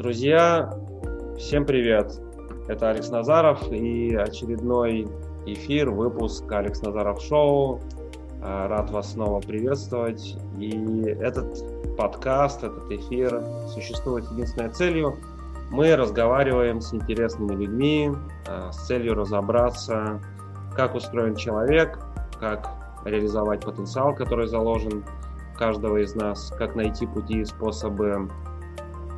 [0.00, 0.72] Друзья,
[1.36, 2.10] всем привет!
[2.68, 5.06] Это Алекс Назаров и очередной
[5.44, 7.82] эфир, выпуск Алекс Назаров Шоу.
[8.40, 10.38] А, рад вас снова приветствовать.
[10.58, 11.62] И этот
[11.98, 15.18] подкаст, этот эфир существует единственной целью.
[15.70, 18.10] Мы разговариваем с интересными людьми
[18.48, 20.18] а, с целью разобраться,
[20.74, 21.98] как устроен человек,
[22.38, 22.70] как
[23.04, 25.04] реализовать потенциал, который заложен
[25.58, 28.30] каждого из нас, как найти пути и способы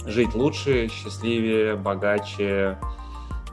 [0.07, 2.79] жить лучше, счастливее, богаче,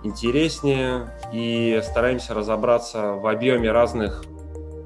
[0.04, 1.12] интереснее.
[1.34, 4.24] И стараемся разобраться в объеме разных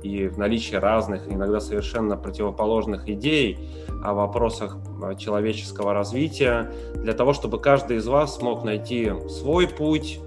[0.01, 3.69] и в наличии разных, иногда совершенно противоположных идей
[4.03, 4.77] о вопросах
[5.17, 10.19] человеческого развития, для того, чтобы каждый из вас смог найти свой путь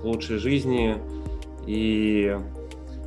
[0.00, 0.98] к лучшей жизни
[1.66, 2.38] и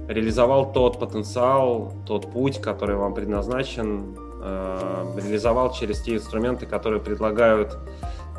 [0.10, 7.78] реализовал тот потенциал, тот путь, который вам предназначен, Э, реализовал через те инструменты, которые предлагают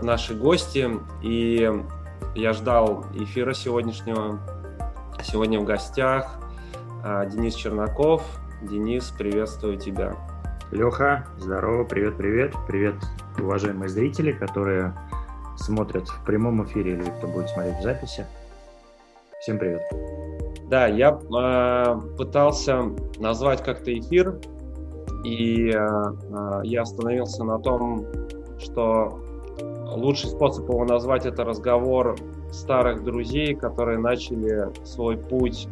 [0.01, 0.91] наши гости.
[1.23, 1.71] И
[2.35, 4.39] я ждал эфира сегодняшнего.
[5.23, 6.39] Сегодня в гостях
[7.05, 8.25] э, Денис Чернаков.
[8.63, 10.17] Денис, приветствую тебя.
[10.71, 12.55] Леха, здорово, привет-привет.
[12.67, 12.95] Привет,
[13.39, 14.95] уважаемые зрители, которые
[15.57, 18.27] смотрят в прямом эфире или кто будет смотреть в записи.
[19.41, 19.83] Всем привет.
[20.69, 22.85] Да, я э, пытался
[23.19, 24.41] назвать как-то эфир
[25.25, 28.05] и э, э, я остановился на том,
[28.59, 29.19] что
[29.97, 32.17] лучший способ его назвать это разговор
[32.51, 35.69] старых друзей, которые начали свой путь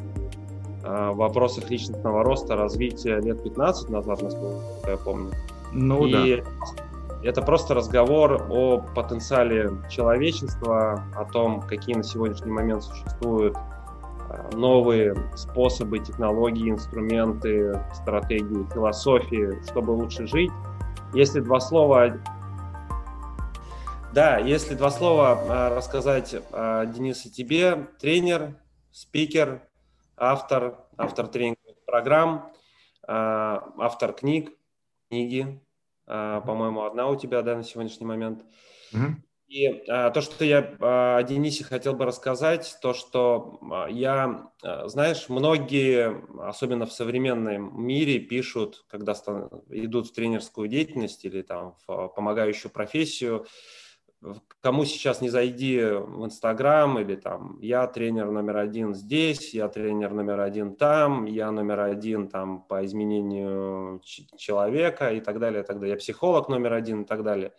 [0.85, 5.31] э, в вопросах личностного роста, развития лет 15 назад, насколько я помню.
[5.73, 6.45] Ну и да.
[7.23, 13.57] Это просто разговор о потенциале человечества, о том, какие на сегодняшний момент существуют
[14.53, 20.51] новые способы, технологии, инструменты, стратегии, философии, чтобы лучше жить.
[21.15, 22.21] Если два слова...
[24.13, 28.57] Да, если два слова а, рассказать, а, Денис, и тебе, тренер,
[28.91, 29.63] спикер,
[30.17, 32.53] автор, автор тренинговых программ,
[33.07, 34.53] а, автор книг,
[35.09, 35.61] книги,
[36.07, 38.43] по-моему, одна у тебя, да, на сегодняшний момент.
[38.93, 39.15] Mm-hmm.
[39.51, 44.87] И а, то, что я а, Денисе хотел бы рассказать, то, что а, я, а,
[44.87, 51.75] знаешь, многие, особенно в современном мире, пишут, когда стан- идут в тренерскую деятельность или там
[51.89, 53.45] в помогающую профессию,
[54.61, 60.13] кому сейчас не зайди в Инстаграм или там я тренер номер один здесь, я тренер
[60.13, 64.01] номер один там, я номер один там по изменению
[64.37, 67.53] человека и так далее, и так далее, я психолог номер один и так далее.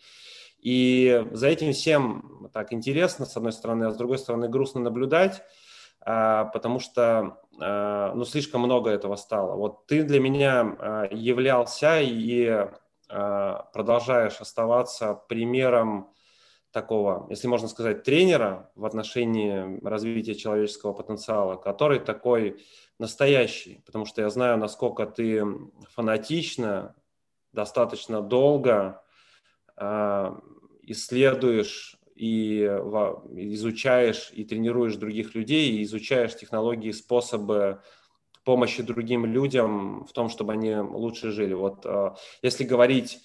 [0.61, 5.41] И за этим всем так интересно, с одной стороны, а с другой стороны грустно наблюдать,
[5.99, 9.55] а, потому что а, ну, слишком много этого стало.
[9.55, 12.67] Вот ты для меня а, являлся и
[13.73, 16.13] продолжаешь оставаться примером
[16.71, 22.63] такого, если можно сказать, тренера в отношении развития человеческого потенциала, который такой
[22.99, 25.45] настоящий, потому что я знаю, насколько ты
[25.93, 26.95] фанатично,
[27.51, 29.03] достаточно долго
[30.91, 37.81] исследуешь и изучаешь и тренируешь других людей, и изучаешь технологии, способы
[38.43, 41.53] помощи другим людям в том, чтобы они лучше жили.
[41.53, 43.19] Вот а, если говорить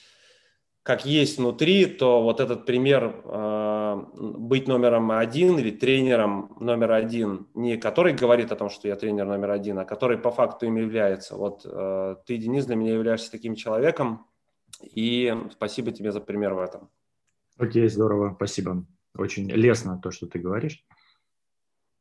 [0.87, 7.49] как есть внутри, то вот этот пример э, быть номером один или тренером номер один,
[7.55, 10.77] не который говорит о том, что я тренер номер один, а который по факту им
[10.77, 11.35] является.
[11.35, 14.29] Вот э, ты, Денис, для меня являешься таким человеком,
[14.81, 16.89] и спасибо тебе за пример в этом.
[17.59, 18.85] Окей, здорово, спасибо.
[19.17, 20.85] Очень лестно то, что ты говоришь.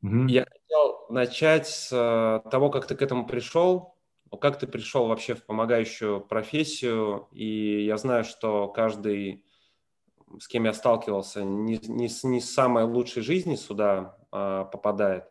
[0.02, 0.28] Угу.
[0.28, 3.96] Я хотел начать с э, того, как ты к этому пришел.
[4.42, 7.30] Как ты пришел вообще в помогающую профессию?
[7.32, 9.46] И я знаю, что каждый,
[10.40, 15.26] с кем я сталкивался, не, не, не с самой лучшей жизни сюда а, попадает.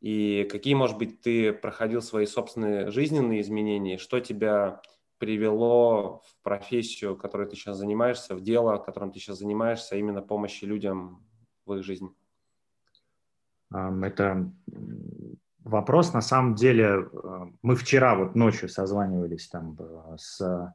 [0.00, 3.98] И какие, может быть, ты проходил свои собственные жизненные изменения?
[3.98, 4.80] Что тебя
[5.18, 10.64] привело в профессию, которой ты сейчас занимаешься, в дело, которым ты сейчас занимаешься, именно помощи
[10.64, 11.24] людям
[11.66, 12.10] в их жизни?
[13.70, 14.50] Это
[15.68, 20.72] вопрос, на самом деле, э, мы вчера вот ночью созванивались там э, с,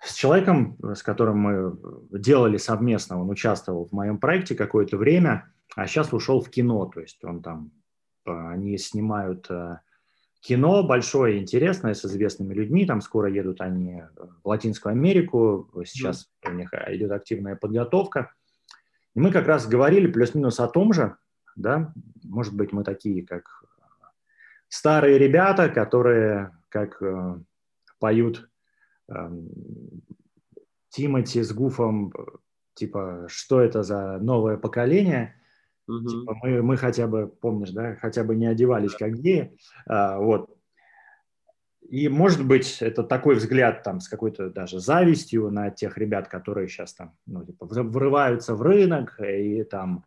[0.00, 5.86] с человеком, с которым мы делали совместно, он участвовал в моем проекте какое-то время, а
[5.86, 7.70] сейчас ушел в кино, то есть он там,
[8.26, 9.48] э, они снимают
[10.44, 12.84] кино большое, интересное, с известными людьми.
[12.84, 14.02] Там скоро едут они
[14.42, 15.70] в Латинскую Америку.
[15.86, 16.50] Сейчас mm.
[16.50, 18.30] у них идет активная подготовка.
[19.14, 21.16] И мы как раз говорили плюс-минус о том же,
[21.56, 21.94] да,
[22.24, 23.64] может быть, мы такие, как
[24.68, 27.38] старые ребята, которые, как э,
[27.98, 28.50] поют
[29.08, 29.30] э,
[30.90, 32.12] Тимати с Гуфом,
[32.74, 35.40] типа, что это за новое поколение.
[35.86, 36.08] Мгм.
[36.08, 39.56] Типа, мы, мы хотя бы, помнишь, да, хотя бы не одевались как геи.
[39.86, 40.50] А, вот.
[41.88, 46.68] И, может быть, это такой взгляд там с какой-то даже завистью на тех ребят, которые
[46.68, 50.04] сейчас там ну, типа, вры- врываются в рынок и там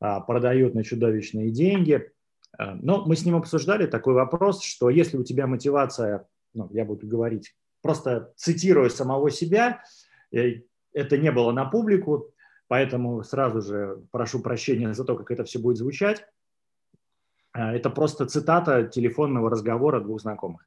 [0.00, 2.10] а, продают на чудовищные деньги.
[2.58, 6.84] А, Но мы с ним обсуждали такой вопрос, что если у тебя мотивация, ну, я
[6.84, 9.82] буду говорить, просто цитируя самого себя,
[10.32, 10.62] э,
[10.92, 12.33] это не было на публику,
[12.68, 16.26] поэтому сразу же прошу прощения за то, как это все будет звучать.
[17.52, 20.66] А, Это просто цитата телефонного разговора двух знакомых.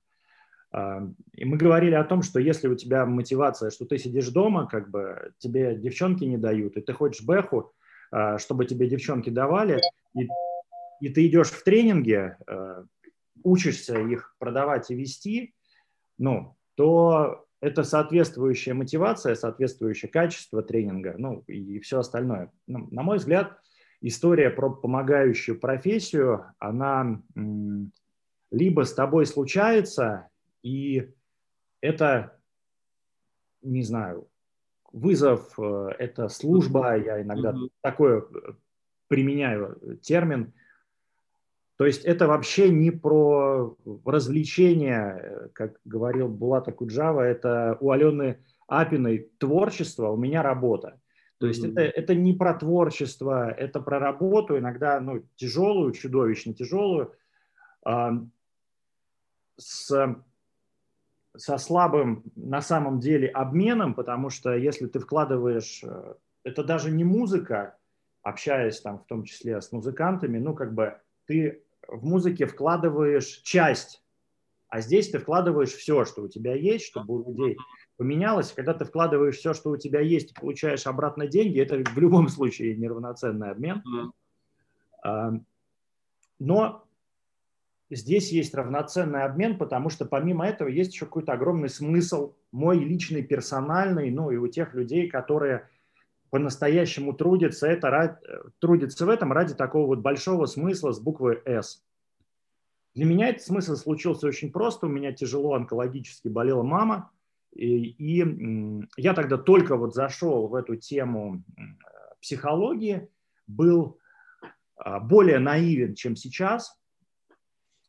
[0.71, 4.67] А, И мы говорили о том, что если у тебя мотивация, что ты сидишь дома,
[4.67, 7.73] как бы тебе девчонки не дают, и ты хочешь бэху,
[8.11, 9.81] а, чтобы тебе девчонки давали,
[10.15, 10.27] и,
[11.01, 12.37] и ты идешь в тренинге,
[13.43, 15.53] учишься их продавать и вести,
[16.17, 22.51] ну, то это соответствующая мотивация, соответствующее качество тренинга, ну, и все остальное.
[22.67, 23.59] Ну, на мой взгляд,
[24.01, 27.21] история про помогающую профессию, она
[28.51, 30.29] либо с тобой случается,
[30.61, 31.11] и
[31.81, 32.39] это,
[33.61, 34.29] не знаю,
[34.93, 37.69] вызов, э, это служба, я иногда Мгм.
[37.81, 38.53] такое э,
[39.07, 40.53] применяю термин.
[41.77, 48.43] То есть это вообще не про развлечение, э, как говорил Булата Куджава, это у Алены
[48.67, 50.99] Апиной творчество, у меня работа.
[51.37, 51.73] То есть Мгм.
[51.73, 57.13] это, это не про творчество, это про работу, иногда ну, тяжелую, чудовищно тяжелую,
[57.85, 58.13] а,
[59.57, 60.15] с,
[61.35, 67.03] со слабым на самом деле обменом, потому что если ты вкладываешь, э, это даже не
[67.03, 67.77] музыка,
[68.23, 70.97] общаясь там в том числе с музыкантами, ну как бы
[71.27, 74.03] ты в музыке вкладываешь часть,
[74.69, 77.57] а здесь ты вкладываешь все, что у тебя есть, чтобы у людей
[77.95, 78.51] поменялось.
[78.51, 82.27] Когда ты вкладываешь все, что у тебя есть, и получаешь обратно деньги, это в любом
[82.27, 83.81] случае неравноценный обмен.
[85.03, 85.31] А,
[86.39, 86.85] Но
[87.89, 93.23] здесь есть равноценный обмен, потому что помимо этого есть еще какой-то огромный смысл, мой личный,
[93.23, 95.69] персональный, ну и у тех людей, которые
[96.29, 98.17] по-настоящему трудятся, это, ради-
[98.59, 101.83] трудятся в этом ради такого вот большого смысла с буквы «С».
[102.95, 104.87] Для меня этот смысл случился очень просто.
[104.87, 107.11] У меня тяжело онкологически болела мама,
[107.53, 111.43] и, и, я тогда только вот зашел в эту тему
[112.21, 113.07] психологии,
[113.45, 113.99] был
[114.75, 116.77] а, более наивен, чем сейчас,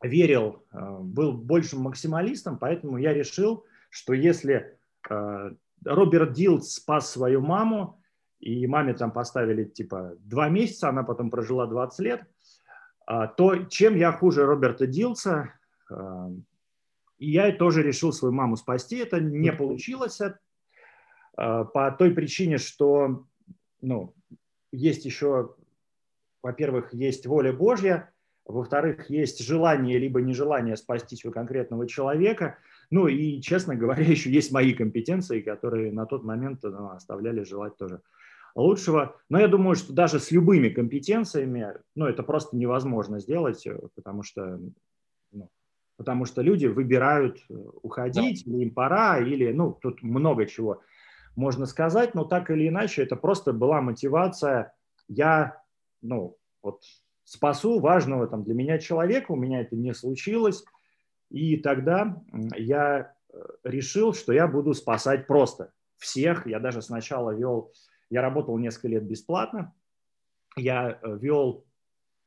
[0.03, 5.53] верил, а, был большим максималистом, поэтому я решил, что если а,
[5.85, 8.01] Роберт Дилд спас свою маму,
[8.41, 12.23] и маме там поставили типа два месяца, она потом прожила 20 лет,
[13.07, 15.55] а, то чем я хуже Роберта Дилса,
[15.91, 16.31] а,
[17.19, 18.97] и я тоже решил свою маму спасти.
[18.99, 20.21] Это не получилось
[21.37, 23.27] а, по той причине, что
[23.81, 24.15] ну,
[24.73, 25.55] есть еще,
[26.43, 28.13] во-первых, есть воля Божья,
[28.45, 32.59] во-вторых, есть желание либо нежелание спасти своего конкретного человека,
[32.91, 37.77] ну и, честно говоря, еще есть мои компетенции, которые на тот момент ну, оставляли желать
[37.77, 38.01] тоже
[38.59, 39.17] лучшего.
[39.29, 44.23] Но я думаю, что даже с любыми компетенциями, ну, это просто невозможно сделать, э, потому
[44.23, 44.61] что,
[45.33, 45.51] ну,
[45.97, 50.83] потому что люди выбирают э, уходить, или им пора, или, ну, тут много чего
[51.37, 54.75] можно сказать, но так или иначе, это просто была мотивация.
[55.07, 55.63] Я,
[56.03, 56.83] ну, вот
[57.23, 60.65] спасу важного там для меня человека, у меня это не случилось,
[61.31, 62.21] и тогда
[62.57, 66.47] я э, решил, что я буду спасать просто всех.
[66.47, 67.71] Я даже сначала вел,
[68.11, 69.75] я работал несколько лет бесплатно,
[70.57, 71.67] я э, вел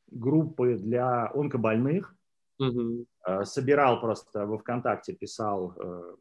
[0.07, 2.15] группы для онкобольных,
[3.25, 6.15] э, собирал просто во ВКонтакте, писал, э,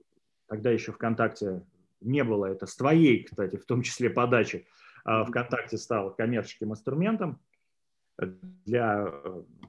[0.47, 1.63] тогда еще ВКонтакте
[2.01, 4.67] не было, это с твоей, кстати, в том числе подачи,
[5.05, 7.41] а ВКонтакте стал коммерческим инструментом
[8.19, 9.13] для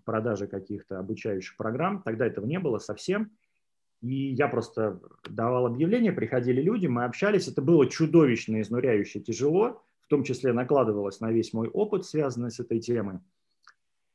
[0.04, 2.02] продажи каких-то обучающих программ.
[2.04, 3.32] Тогда этого не было совсем.
[4.02, 7.48] И я просто давал объявления, приходили люди, мы общались.
[7.48, 9.84] Это было чудовищно, изнуряюще, тяжело.
[10.02, 13.20] В том числе накладывалось на весь мой опыт, связанный с этой темой.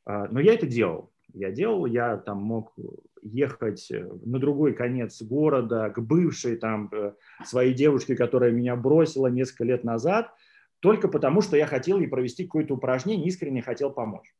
[0.04, 1.12] А, Но я это делал.
[1.32, 2.74] Я делал, я там мог
[3.22, 3.90] ехать
[4.24, 7.12] на другой конец города к бывшей там э,
[7.44, 10.32] своей девушке, которая меня бросила несколько лет назад,
[10.80, 14.34] только потому, что я хотел ей провести какое-то упражнение, искренне хотел помочь.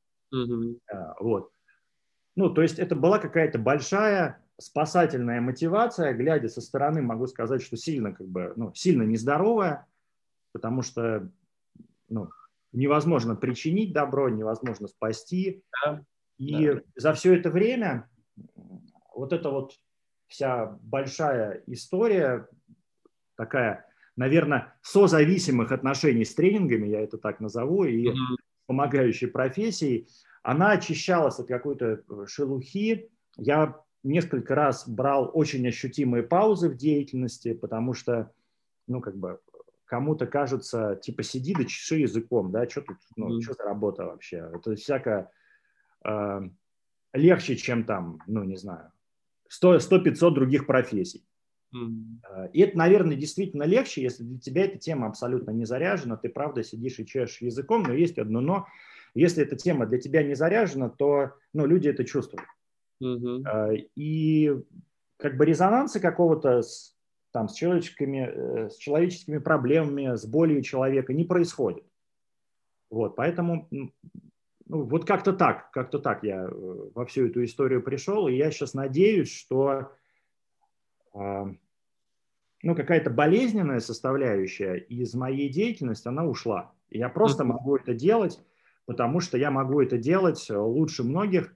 [0.90, 1.50] А, Вот.
[2.36, 7.76] Ну, то есть это была какая-то большая спасательная мотивация, глядя со стороны, могу сказать, что
[7.76, 9.86] сильно, как бы, ну, сильно нездоровая,
[10.52, 11.30] потому что
[12.08, 12.30] ну,
[12.72, 15.62] невозможно причинить добро, невозможно спасти.
[15.84, 16.04] Да.
[16.38, 16.80] И Да.
[16.96, 18.08] за все это время
[19.14, 19.78] вот эта вот
[20.28, 22.48] вся большая история
[23.36, 23.86] такая
[24.16, 28.36] наверное, созависимых отношений с тренингами, я это так назову, и mm-hmm.
[28.66, 30.08] помогающей профессией,
[30.42, 33.10] она очищалась от какой-то шелухи.
[33.36, 38.32] Я несколько раз брал очень ощутимые паузы в деятельности, потому что,
[38.86, 39.40] ну, как бы,
[39.84, 43.40] кому-то кажется, типа, сиди да чеши языком, да, что тут, ну, mm.
[43.40, 44.48] что за работа вообще?
[44.54, 45.30] Это всякое
[46.04, 46.40] э,
[47.12, 48.92] легче, чем там, ну, не знаю,
[49.50, 51.24] 100-500 других профессий.
[51.74, 52.50] Mm.
[52.52, 56.62] И это, наверное, действительно легче, если для тебя эта тема абсолютно не заряжена, ты правда
[56.62, 58.66] сидишь и чешешь языком, но есть одно но.
[59.14, 62.46] Если эта тема для тебя не заряжена, то ну, люди это чувствуют.
[63.02, 63.90] Mm-hmm.
[63.96, 64.52] И
[65.18, 66.96] как бы резонанса какого-то с
[67.36, 71.84] там, с, человеческими, э, с человеческими проблемами, с болью человека не происходит.
[72.88, 73.92] Вот, поэтому ну,
[74.64, 76.50] вот как-то так, как-то так я э,
[76.94, 79.92] во всю эту историю пришел, и я сейчас надеюсь, что
[81.12, 81.52] а,
[82.62, 86.72] ну, какая-то болезненная составляющая из моей деятельности, она ушла.
[86.88, 88.40] И я просто могу это делать,
[88.86, 91.55] потому что я могу это делать лучше многих, э,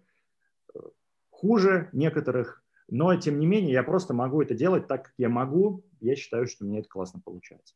[1.41, 5.83] хуже некоторых, но, тем не менее, я просто могу это делать так, как я могу.
[6.01, 7.75] Я считаю, что мне это классно получается.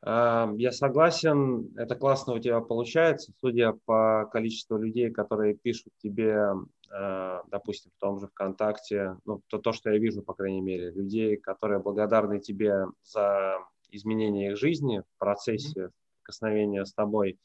[0.00, 6.54] А, я согласен, это классно у тебя получается, судя по количеству людей, которые пишут тебе,
[6.90, 10.90] а, допустим, в том же ВКонтакте, ну, то, то, что я вижу, по крайней мере,
[10.90, 13.58] людей, которые благодарны тебе за
[13.90, 15.90] изменение их жизни в процессе
[16.20, 17.38] прикосновения с тобой.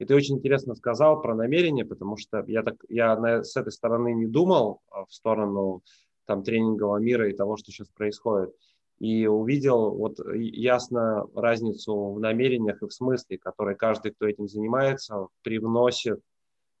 [0.00, 3.70] И ты очень интересно сказал про намерение, потому что я, так, я на, с этой
[3.70, 5.82] стороны не думал а, в сторону
[6.24, 8.50] там, тренингового мира и того, что сейчас происходит.
[8.98, 15.26] И увидел вот ясно разницу в намерениях и в смысле, который каждый, кто этим занимается,
[15.42, 16.20] привносит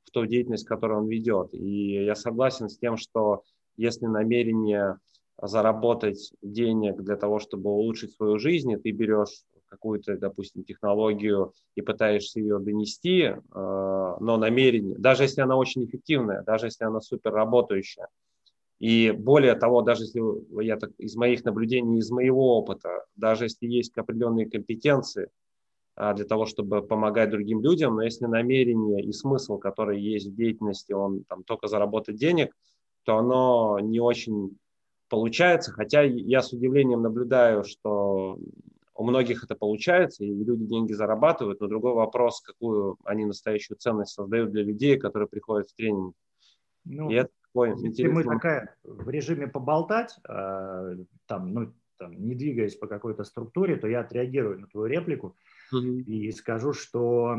[0.04, 1.52] в ту деятельность, которую он ведет.
[1.52, 3.42] И я согласен с тем, что
[3.76, 4.98] если намерение
[5.42, 11.82] заработать денег для того, чтобы улучшить свою жизнь, и ты берешь какую-то, допустим, технологию и
[11.82, 17.32] пытаешься ее донести, э, но намерение, даже если она очень эффективная, даже если она супер
[17.32, 18.08] работающая,
[18.80, 20.22] и более того, даже если
[20.64, 25.28] я так из моих наблюдений, из моего опыта, даже если есть определенные компетенции
[25.96, 30.34] а, для того, чтобы помогать другим людям, но если намерение и смысл, который есть в
[30.34, 32.56] деятельности, он там только заработать денег,
[33.04, 34.56] то оно не очень
[35.10, 35.72] получается.
[35.72, 38.38] Хотя я с удивлением наблюдаю, что
[39.00, 44.12] у многих это получается, и люди деньги зарабатывают, но другой вопрос, какую они настоящую ценность
[44.12, 46.14] создают для людей, которые приходят в тренинг.
[46.84, 48.12] Ну, и это такой интересный...
[48.12, 53.88] мы такая в режиме поболтать, э, там, ну, там, не двигаясь по какой-то структуре, то
[53.88, 55.34] я отреагирую на твою реплику
[55.72, 56.02] mm-hmm.
[56.02, 57.38] и скажу, что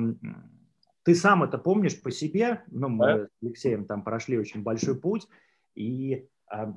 [1.03, 3.25] ты сам это помнишь по себе, ну, мы да?
[3.27, 5.27] с Алексеем там прошли очень большой путь,
[5.75, 6.73] и э,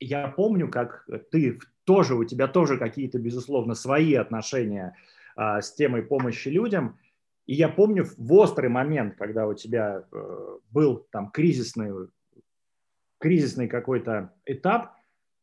[0.00, 4.96] я помню, как ты тоже, у тебя тоже какие-то, безусловно, свои отношения
[5.36, 6.98] э, с темой помощи людям,
[7.46, 11.92] и я помню в острый момент, когда у тебя э, был там кризисный
[13.18, 14.94] кризисный какой-то этап,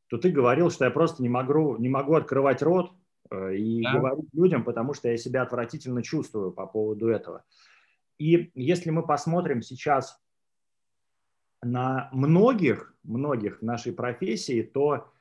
[0.08, 2.92] то ты говорил, что я просто не могу, не могу открывать рот
[3.32, 3.94] э, и да.
[3.94, 7.44] говорить людям, потому что я себя отвратительно чувствую по поводу этого.
[8.20, 10.22] И если мы посмотрим сейчас
[11.64, 15.12] на многих, многих в нашей профессии, то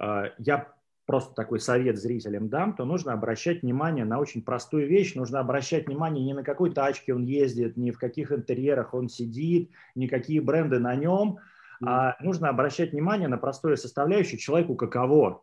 [0.00, 0.72] я
[1.08, 5.14] просто такой совет зрителям дам, то нужно обращать внимание на очень простую вещь.
[5.14, 9.70] Нужно обращать внимание не на какой тачке он ездит, ни в каких интерьерах он сидит,
[9.94, 11.38] ни какие бренды на нем,
[11.82, 15.42] а нужно обращать внимание на простое составляющее человеку каково.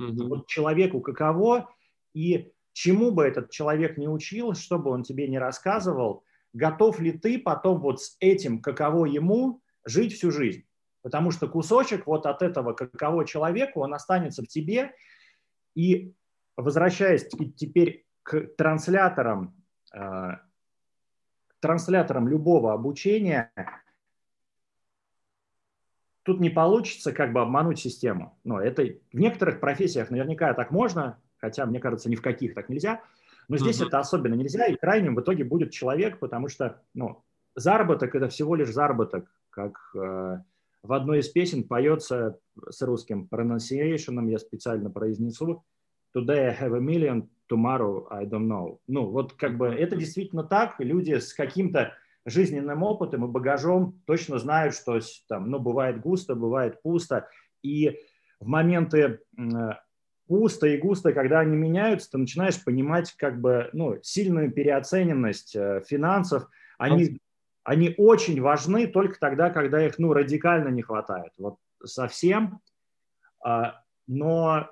[0.00, 0.26] Mm-hmm.
[0.28, 1.70] Вот человеку каково,
[2.12, 7.12] и чему бы этот человек не учил, что бы он тебе не рассказывал, готов ли
[7.12, 10.64] ты потом вот с этим каково ему жить всю жизнь.
[11.02, 14.92] Потому что кусочек вот от этого каково человеку, он останется в тебе.
[15.74, 16.14] И
[16.56, 17.26] возвращаясь
[17.56, 19.54] теперь к трансляторам,
[19.94, 20.32] э,
[21.60, 23.50] трансляторам любого обучения,
[26.22, 28.38] тут не получится как бы обмануть систему.
[28.44, 32.68] Но это в некоторых профессиях наверняка так можно, хотя, мне кажется, ни в каких так
[32.68, 33.02] нельзя.
[33.48, 33.88] Но здесь uh-huh.
[33.88, 37.24] это особенно нельзя, и крайним в итоге будет человек, потому что ну,
[37.56, 40.38] заработок– это всего лишь заработок, как э,
[40.82, 45.64] в одной из песен поется с русским pronunciation, я специально произнесу,
[46.16, 48.78] «Today I have a million, tomorrow I don't know».
[48.86, 51.92] Ну, вот как бы это действительно так, люди с каким-то
[52.26, 57.28] жизненным опытом и багажом точно знают, что там, ну, бывает густо, бывает пусто.
[57.62, 57.98] И
[58.40, 59.20] в моменты
[60.26, 65.82] пусто и густо, когда они меняются, ты начинаешь понимать как бы ну, сильную переоцененность э,
[65.86, 66.48] финансов.
[66.78, 67.20] Они,
[67.62, 71.32] они очень важны только тогда, когда их ну, радикально не хватает.
[71.38, 72.60] Вот совсем.
[73.44, 74.68] А, но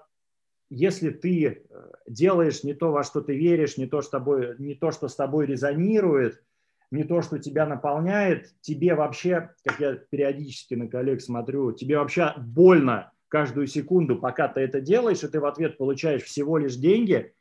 [0.71, 1.66] если ты
[2.07, 5.16] делаешь не то, во что ты веришь, не то, что, тобой, не то, что с
[5.16, 6.42] тобой резонирует,
[6.90, 12.35] не то, что тебя наполняет, тебе вообще, как я периодически на коллег смотрю, тебе вообще
[12.38, 17.35] больно каждую секунду, пока ты это делаешь, и ты в ответ получаешь всего лишь деньги,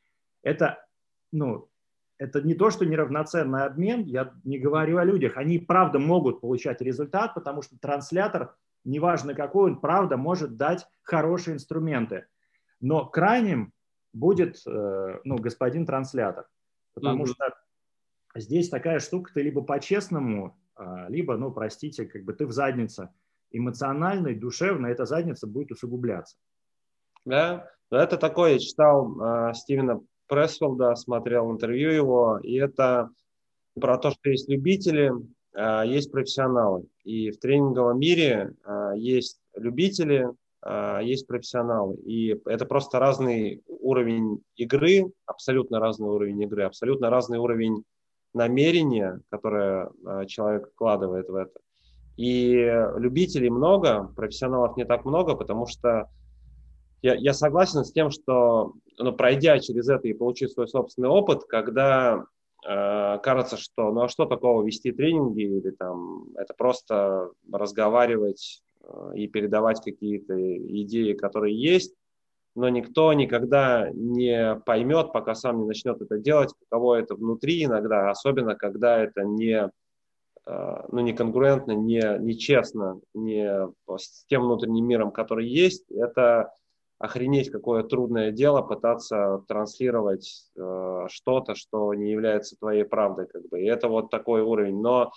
[0.43, 0.85] это,
[1.31, 1.69] ну,
[2.17, 6.81] это не то, что неравноценный обмен, я не говорю о людях, они правда могут получать
[6.81, 12.25] результат, потому что транслятор, неважно какой он, правда может дать хорошие инструменты.
[12.79, 13.73] Но крайним
[14.13, 16.47] будет э, ну, господин транслятор,
[16.93, 17.33] потому mm-hmm.
[17.33, 17.55] что
[18.35, 23.09] здесь такая штука, ты либо по-честному, а, либо, ну, простите, как бы ты в заднице.
[23.49, 26.37] Эмоционально и душевно эта задница будет усугубляться.
[27.25, 33.09] Да, это такое, я читал э, Стивена Пресфилда, смотрел интервью его, и это
[33.79, 35.11] про то, что есть любители,
[35.55, 36.85] э, есть профессионалы.
[37.03, 40.27] И в тренинговом мире э, есть любители,
[40.65, 41.95] э, есть профессионалы.
[41.97, 47.83] И это просто разный уровень игры, абсолютно разный уровень игры, абсолютно разный уровень
[48.33, 49.89] намерение, которое
[50.27, 51.59] человек вкладывает в это.
[52.17, 52.53] И
[52.97, 56.07] любителей много, профессионалов не так много, потому что
[57.01, 61.43] я, я согласен с тем, что ну, пройдя через это и получив свой собственный опыт,
[61.45, 62.25] когда
[62.67, 69.11] э, кажется, что ну а что такого вести тренинги или там это просто разговаривать э,
[69.15, 70.35] и передавать какие-то
[70.81, 71.93] идеи, которые есть,
[72.55, 78.09] но никто никогда не поймет, пока сам не начнет это делать, каково это внутри иногда,
[78.09, 79.69] особенно когда это не,
[80.47, 85.91] э, ну, не конкурентно, не, не честно, не с тем внутренним миром, который есть.
[85.91, 86.51] Это
[86.99, 93.27] охренеть, какое трудное дело пытаться транслировать э, что-то, что не является твоей правдой.
[93.27, 93.61] Как бы.
[93.61, 94.81] И это вот такой уровень.
[94.81, 95.11] Но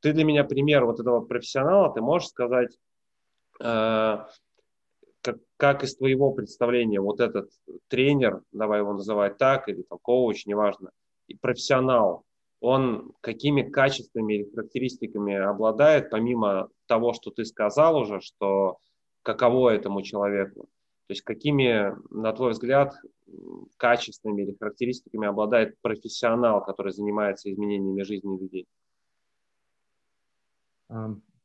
[0.00, 2.76] ты для меня пример вот этого профессионала, ты можешь сказать,
[3.60, 4.18] э,
[5.22, 7.50] как, как из твоего представления вот этот
[7.88, 10.90] тренер, давай его называть так, или там коуч, неважно,
[11.28, 12.24] и профессионал,
[12.60, 18.78] он какими качествами или характеристиками обладает, помимо того, что ты сказал уже, что
[19.22, 20.68] каково этому человеку?
[21.10, 22.94] То есть какими, на твой взгляд,
[23.78, 28.68] качествами или характеристиками обладает профессионал, который занимается изменениями жизни людей?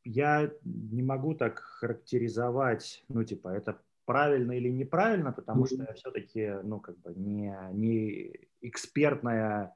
[0.04, 5.74] я не могу так характеризовать, ну, типа, это правильно или неправильно, потому mm-hmm.
[5.74, 9.74] что я все-таки, ну, как бы не, не экспертная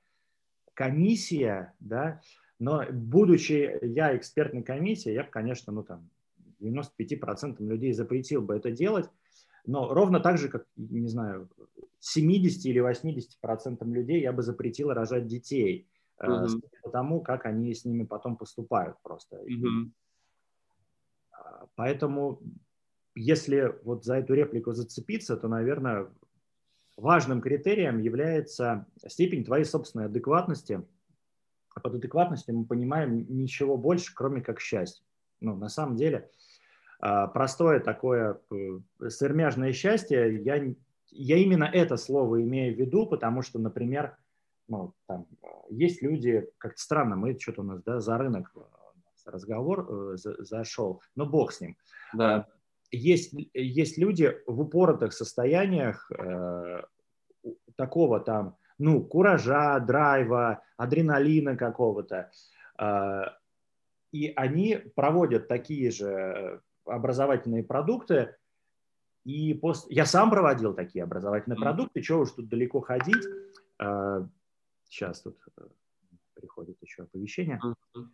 [0.74, 2.20] комиссия, да,
[2.60, 6.08] но будучи я экспертной комиссией, я бы, конечно, ну, там,
[6.60, 9.10] 95% людей запретил бы это делать,
[9.66, 11.48] но ровно так же, как, не знаю,
[12.00, 15.88] 70 или 80% людей я бы запретил рожать детей,
[16.22, 16.62] mm-hmm.
[16.82, 19.36] потому как они с ними потом поступают просто.
[19.36, 19.90] Mm-hmm.
[21.74, 22.42] Поэтому,
[23.14, 26.08] если вот за эту реплику зацепиться, то, наверное,
[26.96, 30.82] важным критерием является степень твоей собственной адекватности.
[31.74, 35.04] А под адекватностью мы понимаем ничего больше, кроме как счастье.
[35.40, 36.30] Ну, на самом деле, а,
[37.00, 40.62] простое такое э, свермяжное счастье, я,
[41.10, 44.16] я именно это слово имею в виду, потому что, например,
[44.68, 45.26] ну, там,
[45.70, 48.52] есть люди, как-то странно, мы что-то у нас да, за рынок
[49.24, 51.76] разговор э, зашел, но бог с ним.
[52.14, 52.46] Да.
[52.90, 56.82] Есть, есть люди в упоротых состояниях э,
[57.76, 62.30] такого там, ну, куража, драйва, адреналина какого-то.
[62.78, 63.22] Э,
[64.12, 66.60] и они проводят такие же
[66.90, 68.34] образовательные продукты,
[69.24, 69.94] и после...
[69.94, 71.62] я сам проводил такие образовательные mm-hmm.
[71.62, 73.24] продукты, чего уж тут далеко ходить.
[73.78, 74.26] Э,
[74.88, 75.62] сейчас тут э,
[76.34, 77.60] приходит еще оповещение.
[77.62, 78.08] Mm-hmm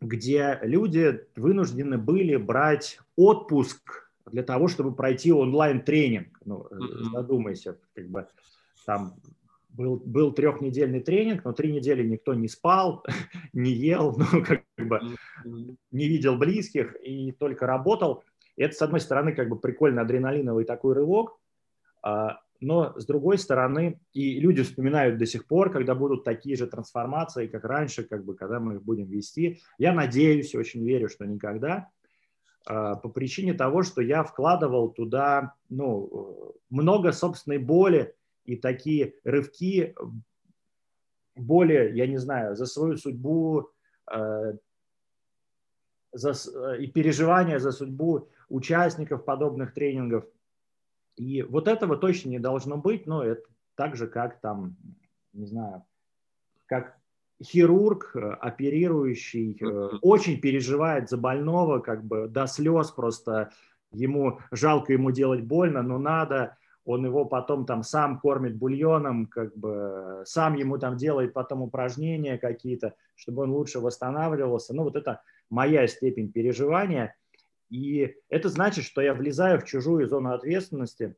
[0.00, 6.40] где люди вынуждены были брать отпуск для того, чтобы пройти онлайн-тренинг.
[6.44, 7.10] Ну, mm-hmm.
[7.12, 8.26] задумайся, как бы
[8.86, 9.14] там
[9.72, 13.04] был, был трехнедельный тренинг, но три недели никто не спал,
[13.52, 15.00] не ел, ну, как бы
[15.44, 18.22] не видел близких и только работал.
[18.56, 21.38] И это, с одной стороны, как бы прикольно адреналиновый такой рывок,
[22.02, 26.66] а, но с другой стороны, и люди вспоминают до сих пор, когда будут такие же
[26.66, 29.60] трансформации, как раньше, как бы, когда мы их будем вести.
[29.78, 31.88] Я надеюсь, очень верю, что никогда,
[32.66, 38.14] а, по причине того, что я вкладывал туда ну, много собственной боли
[38.52, 39.94] и такие рывки
[41.36, 43.70] боли, я не знаю, за свою судьбу
[44.06, 44.52] а,
[46.12, 50.24] за, и переживания за судьбу участников подобных тренингов–
[51.20, 53.42] и вот этого точно не должно быть, но это
[53.74, 54.76] так же, как там,
[55.34, 55.84] не знаю,
[56.64, 56.96] как
[57.42, 63.50] хирург, э, оперирующий, э, очень переживает за больного, как бы до слез просто
[63.92, 66.56] ему жалко ему делать больно, но надо,
[66.90, 72.36] он его потом там сам кормит бульоном, как бы сам ему там делает потом упражнения
[72.36, 74.74] какие-то, чтобы он лучше восстанавливался.
[74.74, 77.14] Ну вот это моя степень переживания.
[77.68, 81.14] И это значит, что я влезаю в чужую зону ответственности,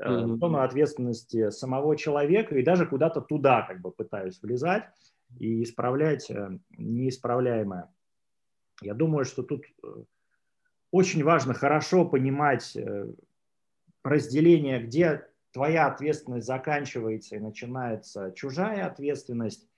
[0.00, 0.36] mm-hmm.
[0.38, 4.84] зону ответственности самого человека и даже куда-то туда как бы пытаюсь влезать
[5.38, 7.92] и исправлять э, неисправляемое.
[8.80, 9.86] Я думаю, что тут э,
[10.90, 12.74] очень важно хорошо понимать
[14.02, 19.68] разделение, где твоя ответственность заканчивается и начинается чужая ответственность.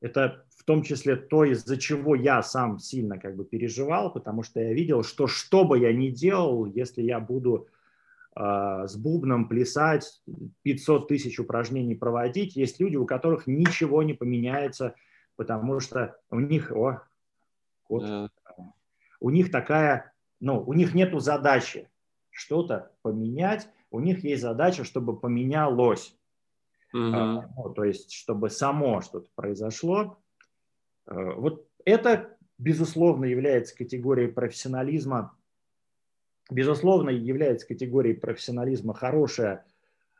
[0.00, 4.60] Это в том числе то, из-за чего я сам сильно как бы переживал, потому что
[4.60, 7.68] я видел, что что бы я ни делал, если я буду
[8.36, 10.22] э, с бубном плясать,
[10.62, 14.94] 500 тысяч упражнений проводить, есть люди, у которых ничего не поменяется,
[15.36, 17.02] потому что у них, о,
[17.88, 18.28] вот, yeah.
[19.20, 21.88] у них такая, ну, у них нету задачи
[22.34, 26.16] что-то поменять, у них есть задача, чтобы поменялось.
[26.92, 30.18] А, ну, то есть, чтобы само что-то произошло.
[31.06, 35.36] А, вот это, безусловно, является категорией профессионализма.
[36.50, 39.64] Безусловно, является категорией профессионализма хорошее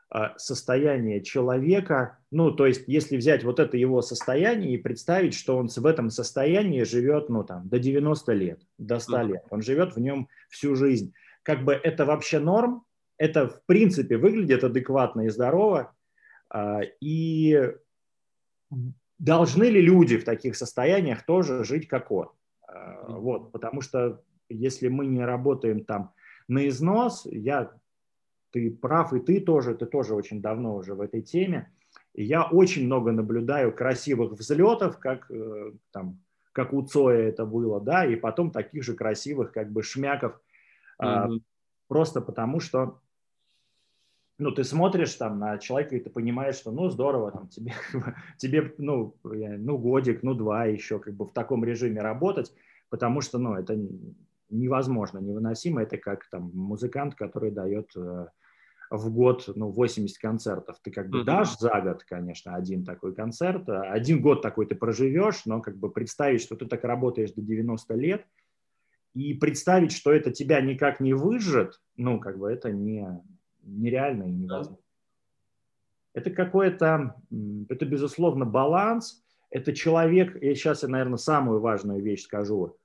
[0.09, 2.18] а, состояние человека.
[2.31, 6.11] Ну, то есть, если взять вот это его состояние и представить, что он в этом
[6.11, 9.44] состоянии живет, ну, там, до 90 лет, до 100 лет.
[9.50, 11.12] Он живет в нем всю жизнь
[11.44, 12.85] как бы это вообще норм,
[13.16, 15.94] это в принципе выглядит адекватно и здорово,
[16.50, 17.72] а, и
[19.18, 22.30] должны ли люди в таких состояниях тоже жить как он?
[22.66, 26.12] А, вот, потому что если мы не работаем там
[26.48, 27.72] на износ, я,
[28.50, 31.72] ты прав, и ты тоже, ты тоже очень давно уже в этой теме,
[32.14, 36.20] и я очень много наблюдаю красивых взлетов, как э, там,
[36.52, 40.40] как у Цоя это было, да, и потом таких же красивых как бы шмяков
[41.02, 41.42] Mm-hmm.
[41.88, 43.00] Просто потому что
[44.38, 47.72] ну, ты смотришь там на человека, и ты понимаешь, что, ну, здорово, там, тебе,
[48.38, 52.52] тебе ну, ну, годик, ну, два еще как бы в таком режиме работать,
[52.88, 53.78] потому что, ну, это
[54.50, 55.83] невозможно, невыносимо.
[55.83, 58.26] Это как там музыкант, который дает э,
[58.90, 60.78] в год, ну, 80 концертов.
[60.83, 61.24] Ты как бы mm-hmm.
[61.24, 65.90] дашь за год, конечно, один такой концерт, один год такой ты проживешь, но как бы
[65.90, 68.26] представить, что ты так работаешь до 90 лет–
[69.14, 73.22] и представить, что это тебя никак не выжжет, ну, как бы это не,
[73.62, 74.79] нереально и невозможно.
[76.12, 77.16] Это какой-то,
[77.68, 79.24] это, безусловно, баланс.
[79.50, 82.77] Это человек, я сейчас, я, наверное, самую важную вещь скажу,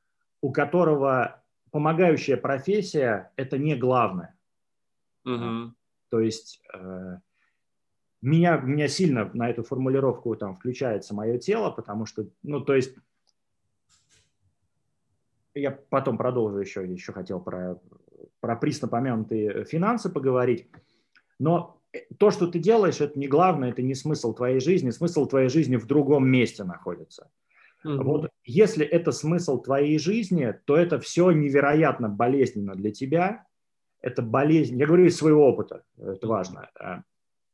[0.41, 4.35] у которого помогающая профессия– это не главное.
[5.25, 5.73] Угу.
[6.09, 7.17] То есть э,
[8.21, 12.95] меня, меня сильно на эту формулировку там включается мое тело, потому что, ну, то есть
[15.53, 17.79] я потом продолжу еще, еще хотел про,
[18.39, 20.67] про присно помянутые финансы поговорить.
[21.39, 21.81] Но
[22.17, 24.91] то, что ты делаешь, это не главное, это не смысл твоей жизни.
[24.91, 27.31] Смысл твоей жизни в другом месте находится.
[27.83, 28.03] Угу.
[28.03, 33.45] Вот если это смысл твоей жизни, то это все невероятно болезненно для тебя.
[34.01, 36.69] Это болезнь, я говорю из своего опыта, это важно.
[36.79, 37.01] Э,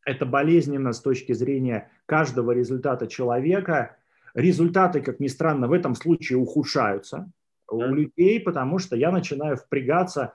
[0.06, 3.98] это болезненно с точки зрения каждого результата человека.
[4.36, 7.32] Результаты, как ни странно, в этом случае ухудшаются
[7.70, 10.34] у людей, потому что я начинаю впрягаться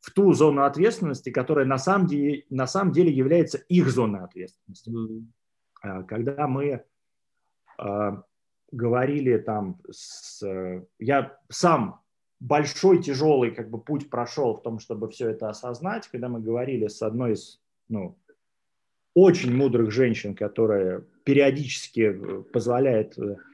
[0.00, 4.90] в ту зону ответственности, которая на самом деле, на самом деле является их зоной ответственности.
[4.90, 6.06] Mm-hmm.
[6.06, 6.84] Когда мы
[7.78, 8.10] э,
[8.72, 10.42] говорили там с...
[10.98, 12.00] Я сам
[12.40, 16.88] большой, тяжелый как бы путь прошел в том, чтобы все это осознать, когда мы говорили
[16.88, 18.18] с одной из ну,
[19.14, 23.51] очень мудрых женщин, которая периодически э, позволяет э, Э,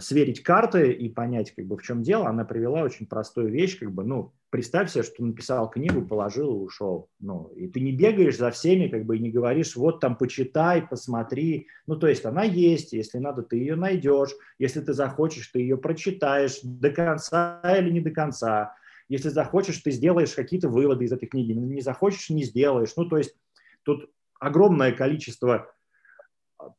[0.00, 3.92] сверить карты и понять, как бы, в чем дело, она привела очень простую вещь, как
[3.92, 7.08] бы, ну, представь себе, что написал книгу, положил и ушел.
[7.20, 10.82] Ну, и ты не бегаешь за всеми, как бы, и не говоришь, вот там почитай,
[10.82, 11.68] посмотри.
[11.86, 14.30] Ну, то есть она есть, если надо, ты ее найдешь.
[14.58, 18.74] Если ты захочешь, ты ее прочитаешь до конца или не до конца.
[19.08, 21.52] Если захочешь, ты сделаешь какие-то выводы из этой книги.
[21.52, 22.94] Не захочешь, не сделаешь.
[22.96, 23.36] Ну, то есть
[23.82, 25.72] тут огромное количество,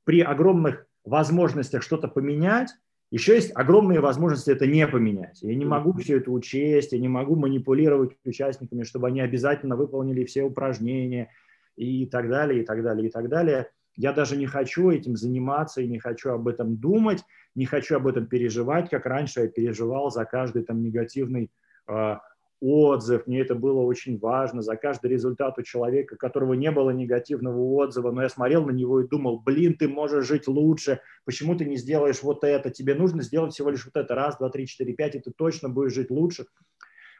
[0.04, 2.70] при огромных возможностях что-то поменять,
[3.12, 5.42] еще есть огромные возможности это не поменять.
[5.42, 10.26] Я не могу все это учесть, я не могу манипулировать участниками, чтобы они обязательно выполнили
[10.26, 11.30] все упражнения
[11.76, 13.70] и так далее, и так далее, и так далее.
[13.96, 18.08] Я даже не хочу этим заниматься и не хочу об этом думать, не хочу об
[18.08, 21.52] этом переживать, как раньше я переживал за каждый там негативный
[21.88, 22.20] а,
[22.62, 27.60] отзыв, мне это было очень важно, за каждый результат у человека, которого не было негативного
[27.60, 31.66] отзыва, но я смотрел на него и думал, блин, ты можешь жить лучше, почему ты
[31.66, 34.94] не сделаешь вот это, тебе нужно сделать всего лишь вот это, раз, два, три, четыре,
[34.94, 36.46] пять, и ты точно будешь жить лучше.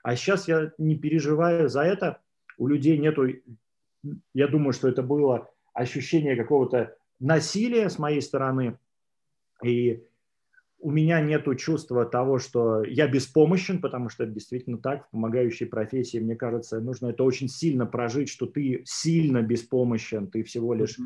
[0.04, 2.22] А сейчас я не переживаю за это.
[2.58, 3.28] У людей нету,
[4.34, 8.78] я думаю, что это было ощущение какого-то насилия с моей стороны.
[9.64, 10.04] И
[10.86, 15.66] у меня нет чувства того, что я беспомощен, потому что это действительно так, в помогающей
[15.66, 21.00] профессии, мне кажется, нужно это очень сильно прожить, что ты сильно беспомощен, ты всего лишь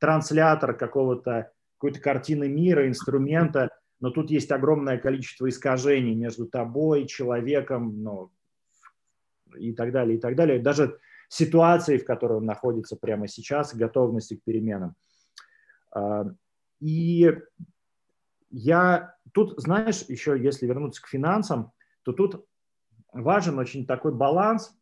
[0.00, 8.02] транслятор какого-то, какой-то картины мира, инструмента, но тут есть огромное количество искажений между тобой, человеком,
[8.02, 8.32] ну,
[9.56, 10.58] и так далее, и так далее.
[10.58, 14.96] Даже ситуации, в которой он находится прямо сейчас, готовности к переменам.
[15.92, 16.24] А,
[16.80, 17.38] и
[18.52, 21.72] я тут, знаешь, еще если вернуться к финансам,
[22.04, 22.46] то тут
[23.12, 24.76] важен очень такой баланс.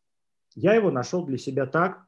[0.54, 2.04] Я его нашел для себя так.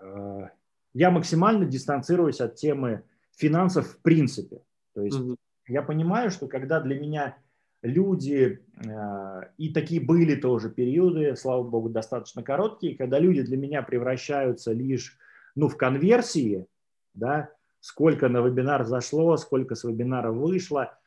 [0.00, 0.48] Э,
[0.94, 3.04] я максимально дистанцируюсь от темы
[3.36, 4.62] финансов в принципе.
[4.94, 5.36] То есть mm-hmm.
[5.68, 7.36] я понимаю, что когда для меня
[7.82, 13.82] люди, э, и такие были тоже периоды, слава богу, достаточно короткие, когда люди для меня
[13.82, 15.18] превращаются лишь
[15.54, 16.66] ну, в конверсии,
[17.12, 17.50] да,
[17.84, 20.98] сколько на вебинар зашло, сколько с вебинара вышло,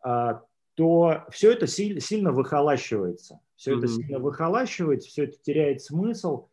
[0.00, 0.42] а,
[0.76, 3.40] то все это сильно выхолащивается.
[3.56, 3.78] Все mm-hmm.
[3.78, 6.46] это сильно выхолащивается, все это теряет смысл.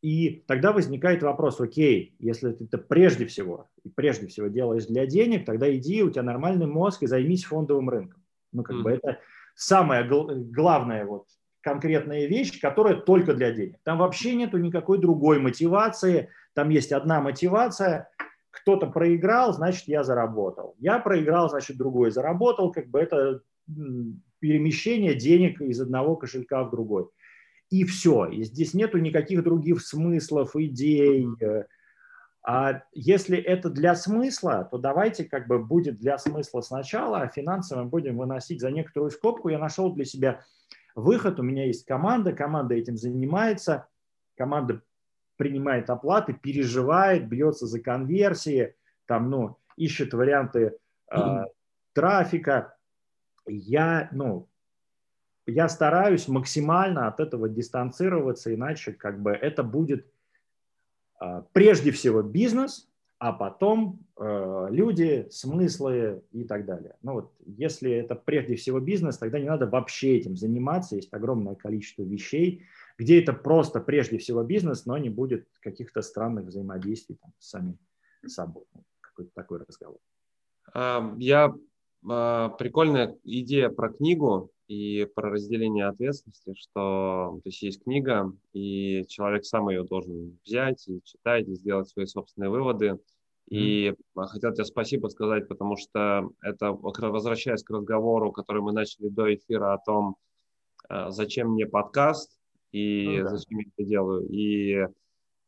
[0.00, 5.04] И тогда возникает вопрос, окей, если ты это прежде всего, и прежде всего делаешь для
[5.04, 8.24] денег, тогда иди, у тебя нормальный мозг и займись фондовым рынком.
[8.52, 8.82] Ну, как mm-hmm.
[8.82, 9.18] бы это
[9.54, 11.26] самая главная вот
[11.60, 13.76] конкретная вещь, которая только для денег.
[13.82, 16.30] Там вообще нету никакой другой мотивации.
[16.54, 18.08] Там есть одна мотивация–
[18.60, 20.74] кто-то проиграл, значит, я заработал.
[20.78, 22.72] Я проиграл, значит, другой заработал.
[22.72, 23.40] Как бы это
[24.40, 27.08] перемещение денег из одного кошелька в другой.
[27.70, 28.26] И все.
[28.26, 31.26] И здесь нету никаких других смыслов, идей.
[32.46, 37.76] А если это для смысла, то давайте как бы будет для смысла сначала, а финансы
[37.76, 39.50] мы будем выносить за некоторую скобку.
[39.50, 40.40] Я нашел для себя
[40.94, 43.86] выход, у меня есть команда, команда этим занимается,
[44.36, 44.82] команда
[45.38, 48.74] принимает оплаты, переживает, бьется за конверсии,
[49.06, 50.76] там, ну, ищет варианты
[51.10, 51.44] э,
[51.94, 52.76] трафика.
[53.46, 54.48] Я, ну,
[55.46, 60.06] я стараюсь максимально от этого дистанцироваться, иначе как бы это будет
[61.20, 66.96] э, прежде всего бизнес, а потом э, люди, смыслы и так далее.
[67.02, 70.96] Ну вот, если это прежде всего бизнес, тогда не надо вообще этим заниматься.
[70.96, 72.64] Есть огромное количество вещей,
[72.98, 77.78] где это просто прежде всего бизнес, но не будет каких-то странных взаимодействий там, с самим
[78.26, 78.64] собой.
[78.74, 80.00] Ну, какой-то такой разговор.
[81.16, 81.54] Я
[82.06, 89.06] а, прикольная идея про книгу и про разделение ответственности, что то есть, есть книга, и
[89.08, 92.98] человек сам ее должен взять и читать, и сделать свои собственные выводы.
[93.48, 94.26] И mm-hmm.
[94.26, 99.72] хотел тебе спасибо сказать, потому что это, возвращаясь к разговору, который мы начали до эфира
[99.72, 100.16] о том,
[100.88, 102.37] а, зачем мне подкаст,
[102.72, 103.28] и ну, да.
[103.36, 104.26] зачем я это делаю.
[104.28, 104.86] И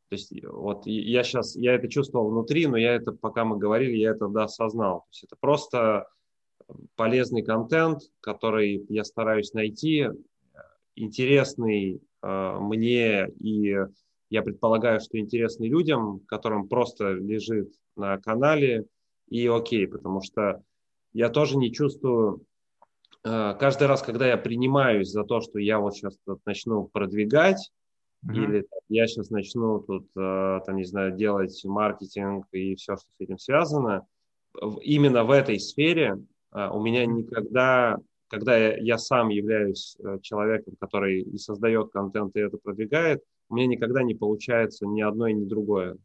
[0.08, 3.96] то есть вот я сейчас, я это чувствовал внутри, но я это, пока мы говорили,
[3.96, 5.00] я это да, осознал.
[5.00, 6.08] То есть это просто
[6.96, 10.08] полезный контент, который я стараюсь найти,
[10.96, 13.76] интересный э, мне и
[14.30, 18.86] я предполагаю, что интересный людям, которым просто лежит на канале
[19.28, 20.62] и окей, потому что
[21.12, 22.49] я тоже не чувствую Э,
[23.22, 27.70] каждый раз, когда я принимаюсь за то, что я вот сейчас тут начну продвигать,
[28.26, 28.34] mm-hmm.
[28.34, 33.20] или я сейчас начну тут, э, там, не знаю, делать маркетинг и все, что с
[33.20, 34.06] этим связано,
[34.82, 36.18] именно в этой сфере
[36.52, 42.40] э, у меня никогда, когда я, я сам являюсь человеком, который и создает контент, и
[42.40, 45.96] это продвигает, у меня никогда не получается ни одно и ни другое.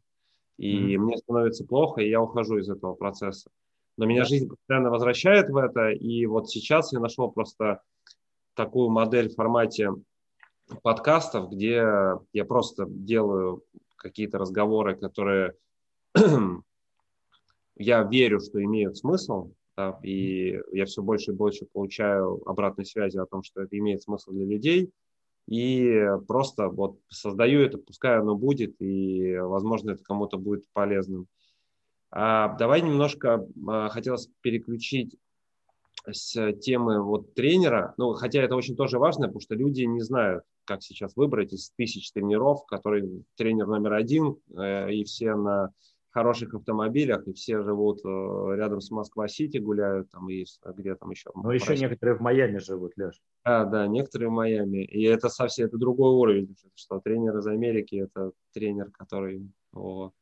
[0.58, 0.97] И mm-hmm.
[0.97, 3.49] мне становится плохо, и я ухожу из этого процесса.
[3.97, 7.81] Но меня жизнь постоянно возвращает в это, и вот сейчас я нашел просто
[8.53, 9.91] такую модель в формате
[10.81, 11.84] подкастов, где
[12.34, 13.63] я просто делаю
[13.95, 15.53] какие-то разговоры, которые
[17.75, 23.17] я верю, что имеют смысл, да, и я все больше и больше получаю обратной связи
[23.17, 24.91] о том, что это имеет смысл для людей,
[25.47, 31.27] и просто вот создаю это, пускай оно будет, и, возможно, это кому-то будет полезным.
[32.17, 35.17] А, давай немножко а, хотелось переключить
[36.10, 40.43] с темы вот тренера, ну, хотя это очень тоже важно, потому что люди не знают,
[40.63, 45.71] как сейчас выбрать из тысяч тренеров, который тренер номер один, э, и все на
[46.12, 50.45] хороших автомобилях, и все живут э, рядом с Москва-Сити, гуляют там, и
[50.78, 51.32] где там еще.
[51.36, 53.19] Ну, еще некоторые в Майами живут, Леш.
[53.43, 54.86] Да, да, некоторые в Майами.
[54.86, 59.49] И это совсем, это другой уровень, что тренер из Америки, это тренер, который...
[59.73, 60.13] Вот.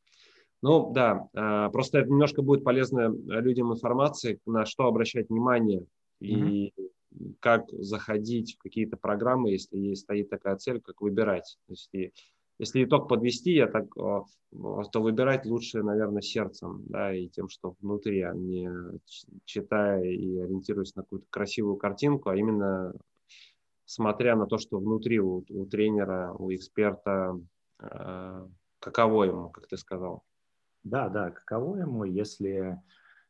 [0.64, 5.86] Ну да, а, просто это немножко будет полезно людям информации, на что обращать внимание.
[6.22, 7.34] И mm-hmm.
[7.42, 11.58] как заходить в какие-то программы, если есть, стоит такая цель, как выбирать.
[11.68, 12.14] То есть,
[12.60, 14.26] если итог подвести, я так, то
[15.02, 18.70] выбирать лучше, наверное, сердцем, да, и тем, что внутри, а не
[19.44, 22.94] читая и ориентируясь на какую-то красивую картинку, а именно
[23.84, 27.38] смотря на то, что внутри у, у тренера, у эксперта,
[27.82, 28.48] э,
[28.80, 30.24] каково ему, как ты сказал.
[30.84, 32.82] Да, да, каково ему, если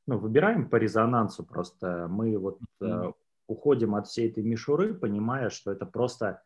[0.08, 3.10] ну, выбираем по резонансу просто, мы вот mm-hmm.
[3.10, 3.14] э,
[3.48, 6.42] уходим от всей этой мишуры, понимая, что это просто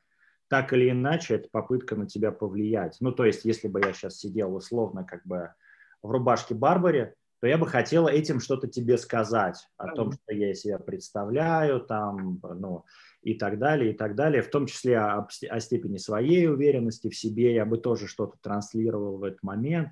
[0.48, 2.98] так или иначе, это попытка на тебя повлиять.
[3.00, 5.54] Ну, то есть, если бы я сейчас сидел условно как бы
[6.02, 10.54] в рубашке Барбаре, то я бы хотела этим что-то тебе сказать о том, что я
[10.56, 12.86] себя представляю, там, ну,
[13.22, 17.15] и так далее, и так далее, в том числе о, о степени своей уверенности в
[17.15, 19.89] себе, я бы тоже что-то транслировал в этот момент.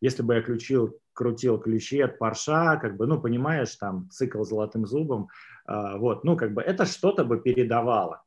[0.00, 4.86] Если бы я ключил, крутил ключи от парша, как бы, ну, понимаешь, там, цикл золотым
[4.86, 5.28] зубом,
[5.68, 8.22] э, вот, ну, как бы это что-то бы передавало.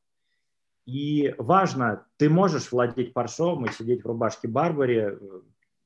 [0.86, 5.18] И важно, ты можешь владеть паршом и сидеть в рубашке Барбаре,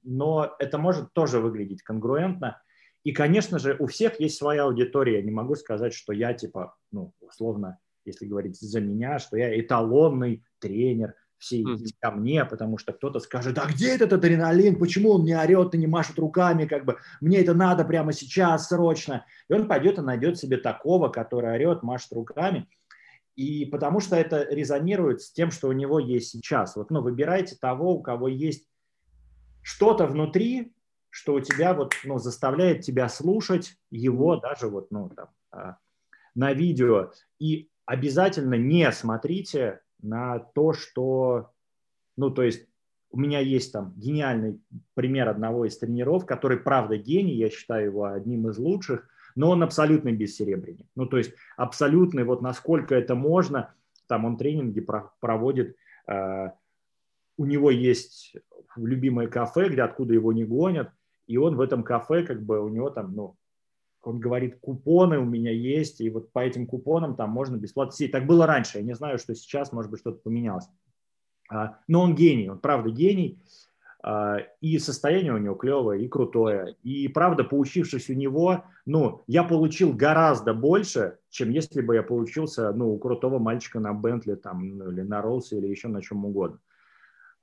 [0.04, 2.62] но это может тоже выглядеть конгруентно.
[3.04, 5.21] И, конечно же, у всех есть своя аудитория.
[5.21, 10.43] Не могу сказать, что я, типа, ну, условно, если говорить за меня, что я эталонный
[10.60, 15.23] тренер, все идите ко мне, потому что кто-то скажет, а где этот адреналин, почему он
[15.23, 19.26] не орет и не машет руками, как бы, мне это надо прямо сейчас, срочно.
[19.50, 22.67] И он пойдет и найдет себе такого, который орет, машет руками.
[23.36, 26.76] И потому что это резонирует с тем, что у него есть сейчас.
[26.76, 28.67] Вот, ну, выбирайте того, у кого есть
[29.62, 30.73] что-то внутри,
[31.10, 35.78] что у тебя вот, ну, заставляет тебя слушать его даже вот, ну, там, а,
[36.34, 37.12] на видео.
[37.38, 41.52] И обязательно не смотрите на то, что,
[42.15, 42.67] ну, то есть
[43.12, 44.60] у меня есть там гениальный
[44.93, 49.63] пример одного из тренеров, который, правда, гений, я считаю его одним из лучших, но он
[49.63, 50.88] абсолютно бессеребренник.
[50.96, 53.74] Ну, то есть абсолютный, вот насколько это можно,
[54.08, 54.86] там он тренинги
[55.20, 55.76] проводит,
[56.08, 56.52] э,
[57.38, 58.36] у него есть
[58.76, 60.91] любимое кафе, где откуда его не гонят,
[61.28, 63.36] и он в этом кафе, как бы у него там, ну,
[64.08, 68.13] он говорит, купоны у меня есть, и вот по этим купонам там можно бесплатно сидеть.
[68.13, 70.67] Так было раньше, я не знаю, что сейчас, может быть, что-то поменялось.
[71.50, 73.41] А, но он гений, он правда гений,
[74.02, 76.78] а, и состояние у него клевое, и крутое.
[76.84, 82.72] И правда, поучившись у него, ну, я получил гораздо больше, чем если бы я поучился,
[82.72, 86.26] ну, у крутого мальчика на Бентли там, ну, или на Роллсе, или еще на чем
[86.26, 86.60] угодно.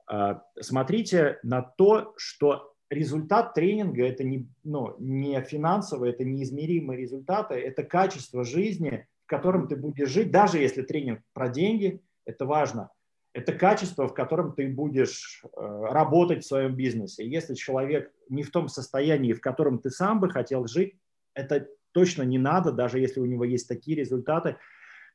[0.07, 7.55] А, смотрите на то, что результат тренинга– это не, ну, не финансовые, это неизмеримые результаты,
[7.55, 12.89] это качество жизни, в котором ты будешь жить, даже если тренинг про деньги, это важно–
[13.35, 17.27] это качество, в котором ты будешь э, работать в своем бизнесе.
[17.27, 20.95] Если человек не в том состоянии, в котором ты сам бы хотел жить,
[21.33, 24.55] это точно не надо, даже если у него есть такие результаты,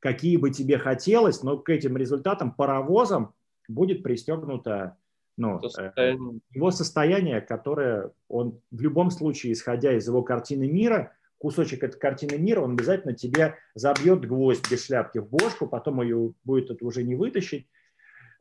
[0.00, 3.32] какие бы тебе хотелось, но к этим результатам паровозом
[3.68, 4.98] будет пристегнуто
[5.40, 6.40] ну, э, состояние.
[6.50, 12.38] его состояние, которое он в любом случае, исходя из его картины мира, кусочек этой картины
[12.38, 17.02] мира, он обязательно тебе забьет гвоздь без шляпки в бошку, потом ее будет это уже
[17.02, 17.66] не вытащить,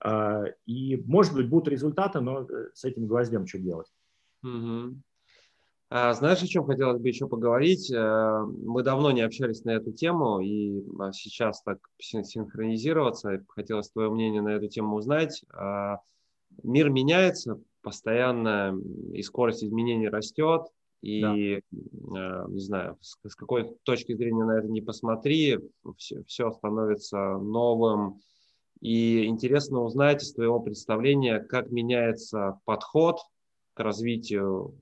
[0.01, 3.87] а, и, может быть, будут результаты, но э, с этим гвоздем что делать?
[4.43, 4.95] Угу.
[5.91, 7.91] А, знаешь, о чем хотелось бы еще поговорить?
[7.91, 13.43] Э, мы давно не общались на эту тему, и а, сейчас так синхронизироваться.
[13.49, 15.43] Хотелось твое мнение на эту тему узнать.
[16.63, 18.77] Мир меняется постоянно,
[19.13, 20.63] и скорость изменений растет.
[21.01, 22.45] И, да.
[22.49, 25.57] не знаю, с, с какой точки зрения на это не посмотри,
[25.97, 28.19] все, все становится новым,
[28.81, 33.19] и интересно узнать из твоего представления, как меняется подход
[33.73, 34.75] к развитию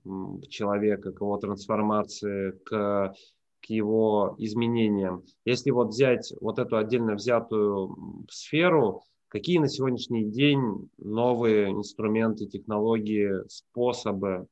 [0.50, 3.14] человека, к его трансформации, к,
[3.62, 5.24] к его изменениям.
[5.46, 13.48] Если вот взять вот эту отдельно взятую сферу, какие на сегодняшний день новые инструменты, технологии,
[13.48, 14.48] способы,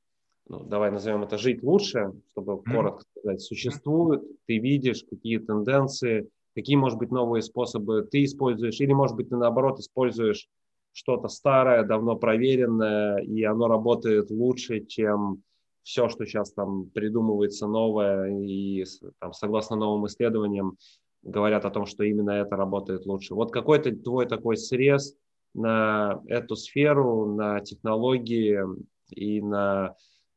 [0.47, 6.75] ну, давай назовем это жить лучше, чтобы коротко сказать, существуют, ты видишь, какие тенденции, какие,
[6.75, 10.47] может быть, новые способы ты используешь, или, может быть, ты, наоборот, используешь
[10.91, 15.41] что-то старое, давно проверенное, и оно работает лучше, чем
[15.83, 18.85] все, что сейчас там придумывается новое, и
[19.19, 20.77] там, согласно новым исследованиям
[21.25, 23.33] говорят о том, что именно это работает лучше.
[23.33, 25.17] Вот какой-то твой такой срез
[25.53, 28.61] на эту сферу, на технологии
[29.09, 29.95] и на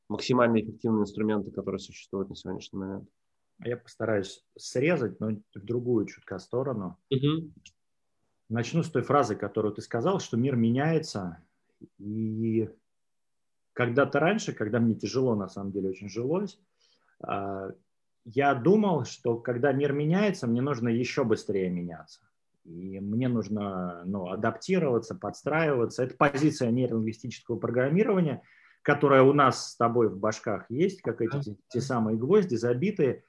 [0.09, 3.09] максимально эффективные инструменты, которые существуют на сегодняшний момент.
[3.63, 6.97] Я постараюсь срезать, но в другую чутка сторону.
[7.11, 7.53] Угу.
[8.49, 11.45] Начну с той фразы, которую ты сказал, что мир меняется.
[11.99, 12.71] И
[13.75, 16.59] когда-то раньше, когда мне тяжело, на самом деле, очень жилось,
[17.21, 17.73] а,
[18.25, 22.21] я думал, что когда мир меняется, мне нужно еще быстрее меняться.
[22.65, 26.03] И мне нужно ну, адаптироваться, подстраиваться.
[26.03, 28.43] Это позиция нейролингвистического программирования,
[28.83, 33.25] которая у нас с тобой в башках есть, как эти те самые гвозди забитые.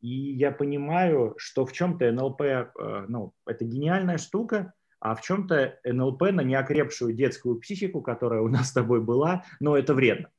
[0.00, 2.70] И я понимаю, что в чем-то НЛП, э,
[3.08, 8.68] ну, это гениальная штука, а в чем-то НЛП на неокрепшую детскую психику, которая у нас
[8.68, 10.30] с тобой была, но это вредно.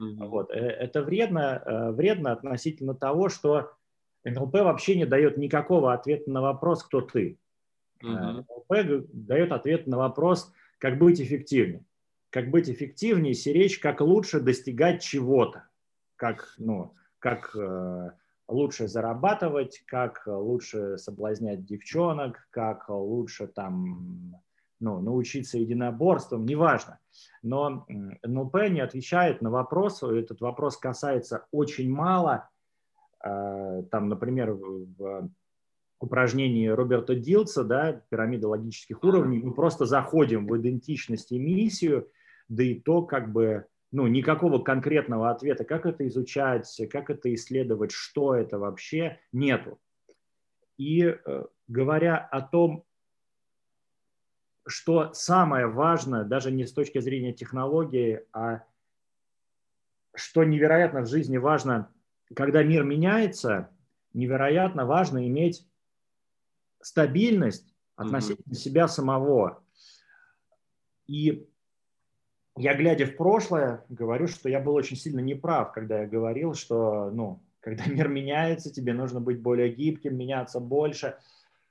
[0.00, 0.26] Mm-hmm.
[0.26, 0.50] Вот.
[0.50, 3.72] Э, это вредно, э, вредно относительно того, что
[4.24, 7.38] НЛП вообще не дает никакого ответа на вопрос, кто ты.
[8.02, 8.44] Mm-hmm.
[8.48, 11.84] НЛП дает ответ на вопрос, как быть эффективнее.
[12.30, 15.64] Как быть эффективнее, сиречь, как лучше достигать чего-то.
[16.16, 18.10] Как, ну, как э,
[18.48, 24.36] лучше зарабатывать, как лучше соблазнять девчонок, как лучше там
[24.80, 26.98] ну, научиться единоборствам, неважно.
[27.42, 32.48] Но НЛП не отвечает на вопрос, этот вопрос касается очень мало,
[33.24, 35.30] э, там, например, в
[36.00, 42.08] упражнении Роберта Дилца, да, пирамида логических уровней, мы просто заходим в идентичность и миссию,
[42.48, 47.90] да и то как бы, ну, никакого конкретного ответа, как это изучать, как это исследовать,
[47.90, 49.78] что это вообще, нету.
[50.76, 52.84] И э, говоря о том,
[54.68, 58.62] что самое важное, даже не с точки зрения технологии, а
[60.14, 61.92] что невероятно в жизни важно,
[62.34, 63.70] когда мир меняется,
[64.12, 65.66] невероятно важно иметь
[66.80, 68.58] стабильность относительно mm-hmm.
[68.58, 69.62] себя самого.
[71.06, 71.48] И
[72.56, 77.10] я, глядя в прошлое, говорю, что я был очень сильно неправ, когда я говорил, что,
[77.10, 81.16] ну, когда мир меняется, тебе нужно быть более гибким, меняться больше–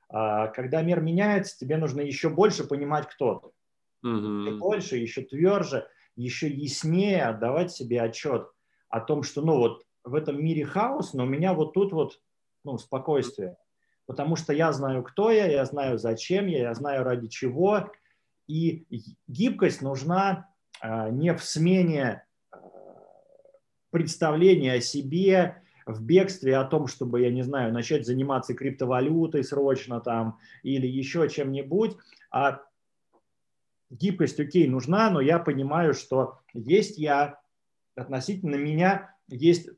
[0.09, 4.07] когда мир меняется, тебе нужно еще больше понимать, кто ты.
[4.07, 4.41] Mm-hmm.
[4.41, 8.49] Еще больше, еще тверже, еще яснее отдавать себе отчет
[8.89, 12.21] о том, что ну вот в этом мире хаос, но у меня вот тут вот
[12.63, 13.57] ну, спокойствие.
[14.05, 17.91] Потому что я знаю, кто я, я знаю, зачем я, я знаю, ради чего.
[18.47, 18.85] И
[19.27, 20.49] гибкость нужна
[20.79, 22.57] а, не в смене а,
[23.89, 30.01] представления о себе, в бегстве о том, чтобы, я не знаю, начать заниматься криптовалютой срочно
[30.01, 31.97] там или еще чем-нибудь,
[32.31, 32.61] а
[33.89, 37.39] гибкость, окей, нужна, но я понимаю, что есть я,
[37.95, 39.69] относительно меня есть,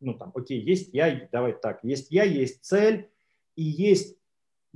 [0.00, 3.08] ну там, окей, есть я, давай так, есть я, есть цель,
[3.56, 4.16] и есть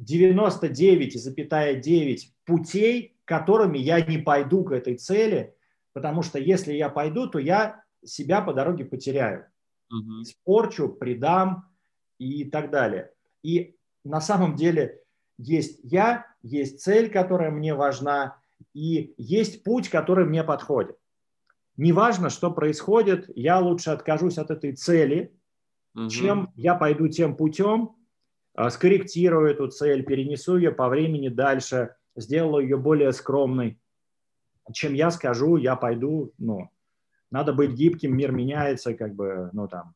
[0.01, 5.55] 99,9 путей, которыми я не пойду к этой цели,
[5.93, 9.47] потому что если я пойду, то я себя по дороге потеряю
[9.91, 10.23] угу.
[10.23, 11.69] испорчу, предам
[12.19, 13.13] и так далее.
[13.43, 15.01] И на самом деле
[15.39, 18.39] есть я, есть цель, которая мне важна,
[18.73, 20.97] и есть путь, который мне подходит.
[21.77, 25.37] Неважно, что происходит, я лучше откажусь от этой цели,
[25.95, 26.09] угу.
[26.09, 27.97] чем я пойду тем путем,
[28.55, 33.81] а, скорректирую эту цель, перенесу ее по времени дальше, сделаю ее более скромной,
[34.73, 36.71] чем я скажу, я пойду, ну,
[37.35, 39.95] надо быть гибким, мир меняется, как бы, ну там,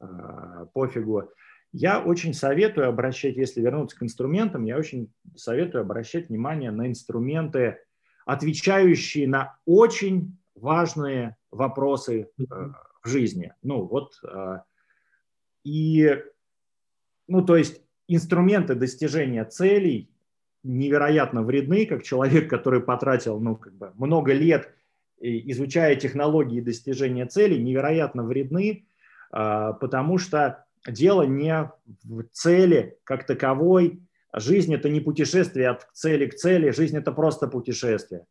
[0.00, 1.30] э, пофигу.
[1.72, 7.78] Я очень советую обращать, если вернуться к инструментам, я очень советую обращать внимание на инструменты,
[8.26, 12.44] отвечающие на очень важные вопросы э,
[13.02, 13.54] в жизни.
[13.62, 14.58] Ну вот, э,
[15.64, 16.22] и,
[17.26, 20.10] ну то есть инструменты достижения целей
[20.62, 24.74] невероятно вредны, как человек, который потратил, ну как бы много лет
[25.20, 28.86] изучая технологии достижения целей, невероятно вредны,
[29.30, 31.70] а, потому что дело не
[32.04, 34.02] в цели как таковой.
[34.32, 38.26] Жизнь– это не путешествие от цели к цели, жизнь– это просто путешествие.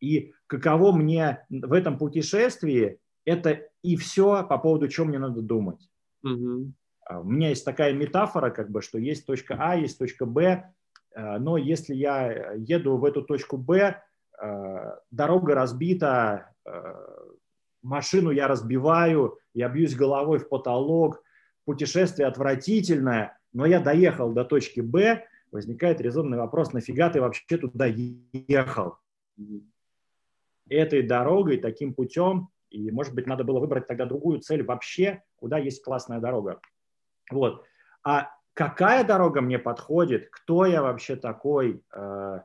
[0.00, 5.88] И каково мне в этом путешествии, это и все, по поводу чего мне надо думать.
[6.22, 6.72] Угу.
[7.20, 10.72] У меня есть такая метафора, как бы, что есть точка А, есть точка Б,
[11.14, 14.02] а, но если я еду в эту точку Б,
[15.10, 16.94] дорога разбита, э,
[17.82, 21.22] машину я разбиваю, я бьюсь головой в потолок,
[21.64, 27.86] путешествие отвратительное, но я доехал до точки Б, возникает резонный вопрос, нафига ты вообще туда
[27.86, 28.98] ехал?
[30.68, 35.58] Этой дорогой, таким путем, и, может быть, надо было выбрать тогда другую цель вообще, куда
[35.58, 36.60] есть классная дорога.
[37.30, 37.64] Вот.
[38.02, 42.40] А какая дорога мне подходит, кто я вообще такой, э,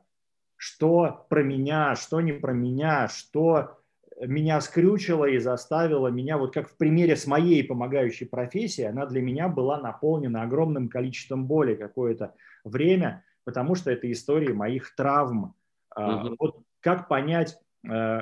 [0.62, 3.80] что про меня, что не про меня, что
[4.20, 9.22] меня скрючило и заставило меня, вот как в примере с моей помогающей профессией, она для
[9.22, 15.56] меня была наполнена огромным количеством боли какое-то время, потому что это истории моих травм.
[15.96, 16.36] Угу.
[16.38, 18.20] Вот как понять, э,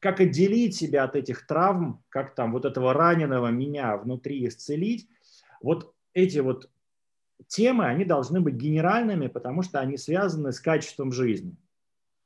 [0.00, 5.08] как отделить себя от этих травм, как там вот этого раненого меня внутри исцелить,
[5.60, 6.68] Вот эти вот
[7.46, 11.56] темы, они должны быть генеральными, потому что они связаны с качеством жизни.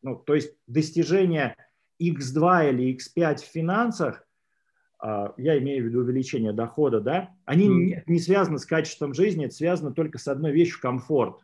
[0.03, 1.57] Ну, то есть достижение
[2.01, 4.27] X2 или X5 в финансах,
[4.99, 9.47] а, я имею в виду увеличение дохода, да, они не, не связаны с качеством жизни,
[9.47, 11.41] это связано только с одной вещью– комфорт.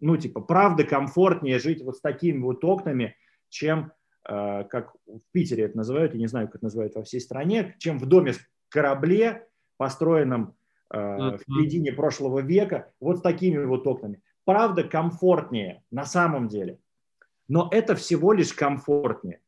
[0.00, 3.16] Ну, типа, правда комфортнее жить вот с такими вот окнами,
[3.48, 3.92] чем,
[4.24, 7.76] а, как в Питере это называют, я не знаю, как это называют во всей стране,
[7.78, 9.46] чем в доме с корабле,
[9.76, 10.54] построенном.
[10.92, 14.20] В середине прошлого века, вот с такими вот окнами.
[14.44, 16.78] Правда комфортнее на самом деле.
[17.48, 19.40] Но это всего лишь комфортнее.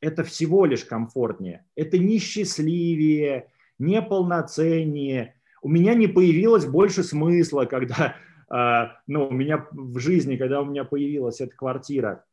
[0.00, 1.66] Это всего лишь комфортнее.
[1.74, 5.34] Это не счастливее, не полноценнее.
[5.62, 8.14] У меня не появилось больше смысла, когда
[8.48, 12.24] а, ну, у меня в жизни, когда у меня появилась эта квартира.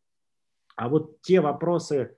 [0.75, 2.15] А вот те вопросы,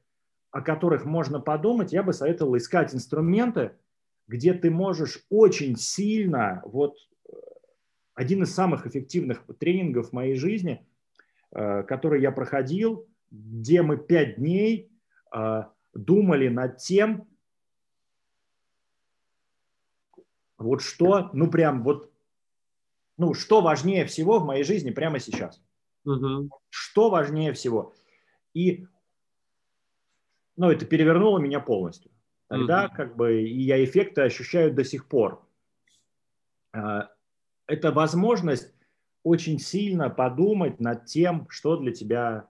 [0.51, 3.71] о которых можно подумать, я бы советовал искать инструменты,
[4.27, 6.97] где ты можешь очень сильно, вот
[7.27, 7.31] э,
[8.13, 10.85] один из самых эффективных тренингов в моей жизни,
[11.51, 14.91] э, который я проходил, где мы пять дней
[15.33, 15.63] э,
[15.93, 17.27] думали над тем,
[20.57, 22.11] вот что, ну прям вот,
[23.17, 25.61] ну что важнее всего в моей жизни прямо сейчас.
[26.03, 26.49] Угу.
[26.69, 27.93] Что важнее всего.
[28.53, 28.87] И,
[30.55, 32.11] ну это перевернуло меня полностью
[32.47, 32.95] тогда mm-hmm.
[32.95, 35.45] как бы и я эффекты ощущаю до сих пор.
[36.73, 37.09] А,
[37.67, 38.73] это возможность
[39.23, 42.47] очень сильно подумать над тем, что для тебя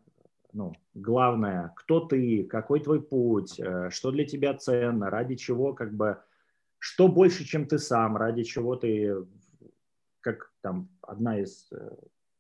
[0.54, 5.94] ну, главное, кто ты, какой твой путь, э, что для тебя ценно, ради чего как
[5.94, 6.20] бы,
[6.80, 9.26] что больше, чем ты сам, ради чего ты,
[10.22, 11.96] как там одна из э,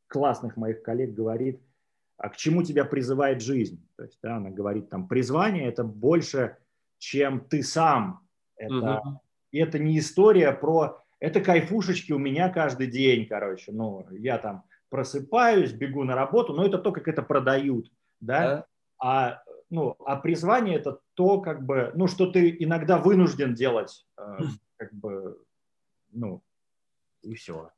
[0.07, 1.61] классных моих коллег говорит,
[2.17, 3.87] а к чему тебя призывает жизнь.
[3.95, 6.57] То есть да, она говорит, там, призвание– это больше
[6.97, 8.21] чем ты сам.
[8.55, 9.21] Это, угу.
[9.51, 11.03] это не история про...
[11.19, 13.71] Это кайфушечки у меня каждый день, короче.
[13.71, 18.41] Ну, я там просыпаюсь, бегу на работу, но это то, как это продают, да?
[18.41, 18.65] да.
[18.99, 24.37] А, ну, а призвание это то, как бы, ну, что ты иногда вынужден делать, э,
[24.77, 25.39] как бы,
[26.11, 26.41] ну,
[27.21, 27.71] и все.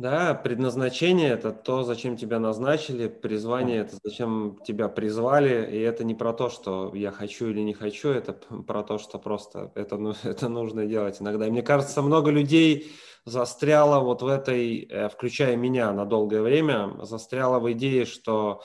[0.00, 6.14] Да, предназначение– это то, зачем тебя назначили, призвание– это зачем тебя призвали, и это не
[6.14, 10.14] про то, что я хочу или не хочу, это про то, что просто это, ну,
[10.22, 11.46] это нужно делать иногда.
[11.46, 12.90] И мне кажется, много людей
[13.26, 18.62] застряло вот в этой, э, включая меня на долгое время, застряло в идее, что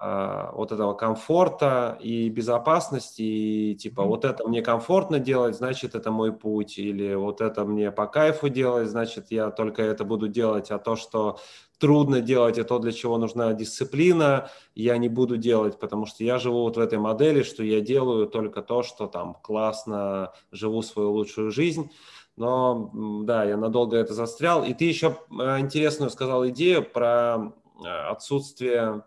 [0.00, 6.32] вот этого комфорта и безопасности, и типа вот это мне комфортно делать, значит это мой
[6.32, 10.78] путь, или вот это мне по кайфу делать, значит я только это буду делать, а
[10.78, 11.38] то, что
[11.78, 16.38] трудно делать, и то, для чего нужна дисциплина, я не буду делать, потому что я
[16.38, 21.12] живу вот в этой модели, что я делаю только то, что там классно, живу свою
[21.12, 21.90] лучшую жизнь.
[22.36, 22.90] Но
[23.24, 24.64] да, я надолго это застрял.
[24.64, 27.52] И ты еще э, интересную сказал идею про
[27.84, 29.04] э, отсутствие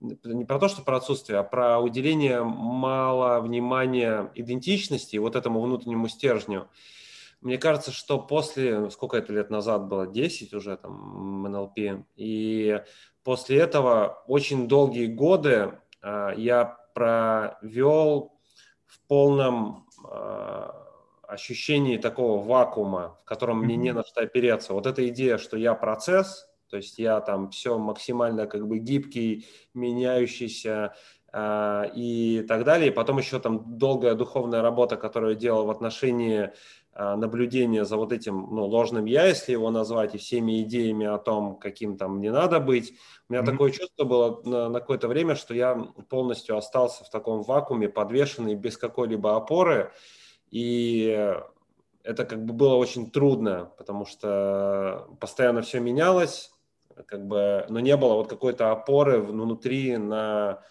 [0.00, 6.08] не про то, что про отсутствие, а про уделение мало внимания идентичности, вот этому внутреннему
[6.08, 6.68] стержню.
[7.40, 12.82] Мне кажется, что после, сколько это лет назад было, 10 уже там НЛП, и
[13.24, 18.38] после этого очень долгие годы э, я провел
[18.86, 20.70] в полном э,
[21.26, 24.74] ощущении такого вакуума, в котором мне не на что опереться.
[24.74, 29.46] Вот эта идея, что я процесс, то есть я там все максимально как бы гибкий,
[29.74, 30.94] меняющийся
[31.32, 32.88] э, и так далее.
[32.88, 36.52] И потом еще там долгая духовная работа, которую я делал в отношении
[36.94, 41.18] э, наблюдения за вот этим ну, ложным я, если его назвать, и всеми идеями о
[41.18, 42.94] том, каким там не надо быть.
[43.28, 43.46] У меня mm-hmm.
[43.46, 45.74] такое чувство было на, на какое-то время, что я
[46.08, 49.92] полностью остался в таком вакууме, подвешенный без какой-либо опоры.
[50.50, 51.36] И
[52.02, 56.52] это как бы было очень трудно, потому что постоянно все менялось,
[57.06, 60.62] как бы, но не было вот какой-то опоры внутри на,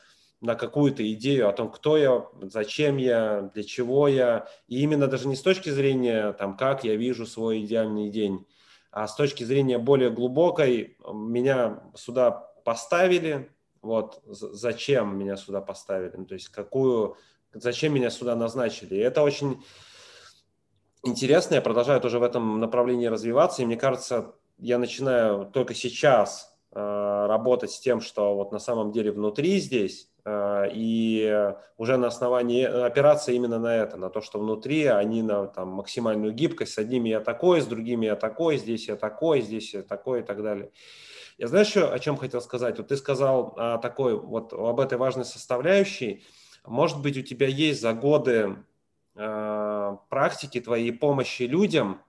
[0.41, 4.47] на какую-то идею о том, кто я, зачем я, для чего я.
[4.67, 8.45] И именно даже не с точки зрения, там, как я вижу свой идеальный день,
[8.91, 12.31] а с точки зрения более глубокой, меня сюда
[12.63, 13.51] поставили,
[13.81, 17.17] вот, зачем меня сюда поставили, ну, то есть какую,
[17.53, 18.95] зачем меня сюда назначили.
[18.95, 19.63] И это очень
[21.03, 26.53] интересно, я продолжаю тоже в этом направлении развиваться, и мне кажется, я начинаю только сейчас
[26.71, 32.07] э, работать с тем, что вот на самом деле внутри здесь, э, и уже на
[32.07, 36.77] основании опираться именно на это, на то, что внутри они на там, максимальную гибкость, с
[36.77, 40.43] одними я такой, с другими я такой, здесь я такой, здесь я такой и так
[40.43, 40.71] далее.
[41.37, 42.77] Я знаешь, еще о чем хотел сказать?
[42.77, 46.23] Вот ты сказал о такой, вот об этой важной составляющей.
[46.65, 48.57] Может быть, у тебя есть за годы
[49.15, 52.01] э, практики твоей помощи людям–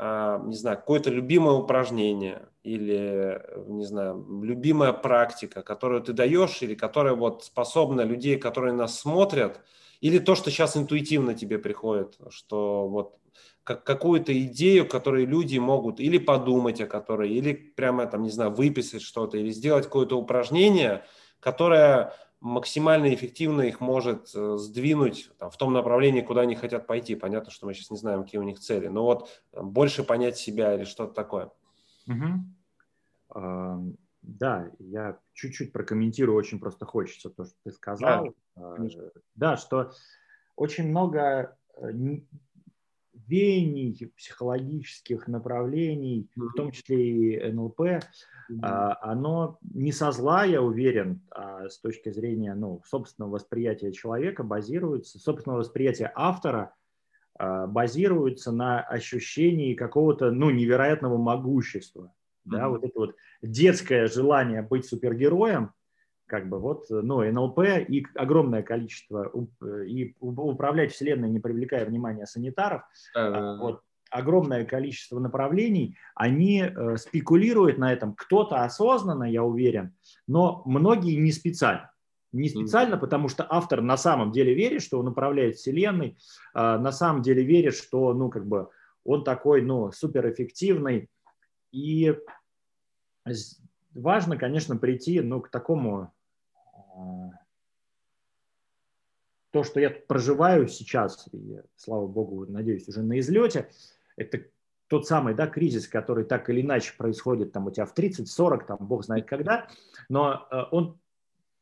[0.00, 7.14] не знаю, какое-то любимое упражнение или, не знаю, любимая практика, которую ты даешь или которая
[7.14, 9.60] вот способна людей, которые нас смотрят,
[10.00, 13.18] или то, что сейчас интуитивно тебе приходит, что вот
[13.62, 18.52] как, какую-то идею, которую люди могут или подумать о которой, или прямо там, не знаю,
[18.52, 21.04] выписать что-то, или сделать какое-то упражнение,
[21.40, 27.14] которое максимально эффективно их может э, сдвинуть там, в том направлении, куда они хотят пойти.
[27.14, 30.74] Понятно, что мы сейчас не знаем, какие у них цели, но вот больше понять себя
[30.74, 31.50] или что-то такое.
[32.06, 33.96] Угу.
[34.22, 38.34] Да, я чуть-чуть прокомментирую, очень просто хочется то, что ты сказал.
[38.54, 38.76] Да,
[39.34, 39.92] да что
[40.56, 41.90] очень много э,
[43.30, 46.46] веяний, психологических направлений, mm-hmm.
[46.48, 48.96] в том числе и НЛП, mm-hmm.
[49.00, 55.18] оно не со зла, я уверен, а с точки зрения ну, собственного восприятия человека базируется,
[55.18, 56.74] собственного восприятия автора
[57.38, 62.02] а, базируется на ощущении какого-то ну, невероятного могущества.
[62.46, 62.56] Mm-hmm.
[62.56, 65.72] Да, вот это вот детское желание быть супергероем,
[66.30, 67.58] как бы вот, ну, НЛП
[67.88, 69.32] и огромное количество,
[69.84, 72.82] и управлять Вселенной, не привлекая внимания санитаров,
[73.16, 73.58] uh-huh.
[73.58, 79.94] вот, огромное количество направлений, они э, спекулируют на этом, кто-то осознанно, я уверен,
[80.26, 81.90] но многие не специально.
[82.32, 86.16] Не специально, потому что автор на самом деле верит, что он управляет Вселенной,
[86.54, 88.68] э, на самом деле верит, что, ну, как бы,
[89.04, 91.08] он такой, ну, суперэффективный.
[91.72, 92.14] И
[93.94, 96.12] важно, конечно, прийти, ну, к такому
[99.50, 103.68] то, что я проживаю сейчас, и, слава богу, надеюсь, уже на излете,
[104.16, 104.44] это
[104.88, 108.78] тот самый да, кризис, который так или иначе происходит там у тебя в 30-40, там
[108.80, 109.68] бог знает когда,
[110.08, 110.98] но э, он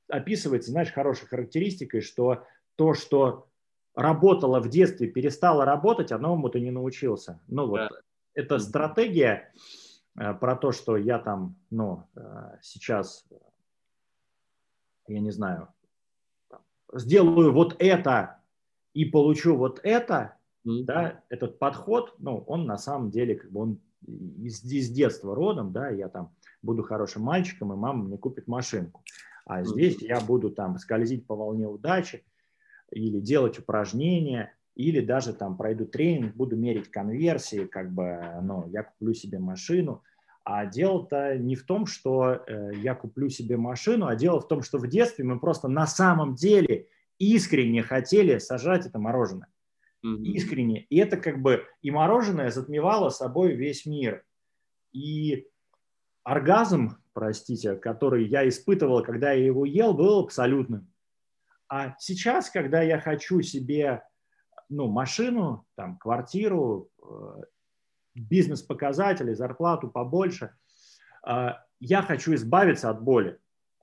[0.09, 2.45] описывается, знаешь, хорошей характеристикой, что
[2.76, 3.49] то, что
[3.95, 7.41] работало в детстве, перестало работать, а новому ты не научился.
[7.49, 7.91] Ну вот, да.
[8.35, 9.53] это стратегия
[10.18, 13.26] э, про то, что я там, ну, э, сейчас
[15.09, 15.68] я не знаю,
[16.92, 18.38] сделаю вот это
[18.94, 20.36] и получу вот это,
[20.66, 20.84] mm-hmm.
[20.84, 25.72] да, этот подход, ну, он на самом деле, как бы он из, из детства родом,
[25.72, 29.02] да, я там буду хорошим мальчиком, и мама мне купит машинку.
[29.44, 29.66] А mm-hmm.
[29.66, 32.24] здесь я буду там скользить по волне удачи
[32.90, 38.84] или делать упражнения, или даже там пройду тренинг, буду мерить конверсии, как бы, ну, я
[38.84, 40.02] куплю себе машину–
[40.51, 44.62] а дело-то не в том, что э, я куплю себе машину, а дело в том,
[44.62, 46.88] что в детстве мы просто на самом деле
[47.18, 49.53] искренне хотели сажать это мороженое.
[50.03, 50.22] Mm-hmm.
[50.22, 50.80] Искренне.
[50.84, 54.24] И это как бы и мороженое затмевало собой весь мир.
[54.90, 55.49] И
[56.22, 60.90] оргазм, простите, который я испытывал, когда я его ел, был абсолютным.
[61.68, 64.03] А сейчас, когда я хочу себе
[64.70, 67.42] ну, машину, там, квартиру, э,
[68.21, 70.55] бизнес-показатели, зарплату побольше.
[71.23, 73.39] А, я хочу избавиться от боли.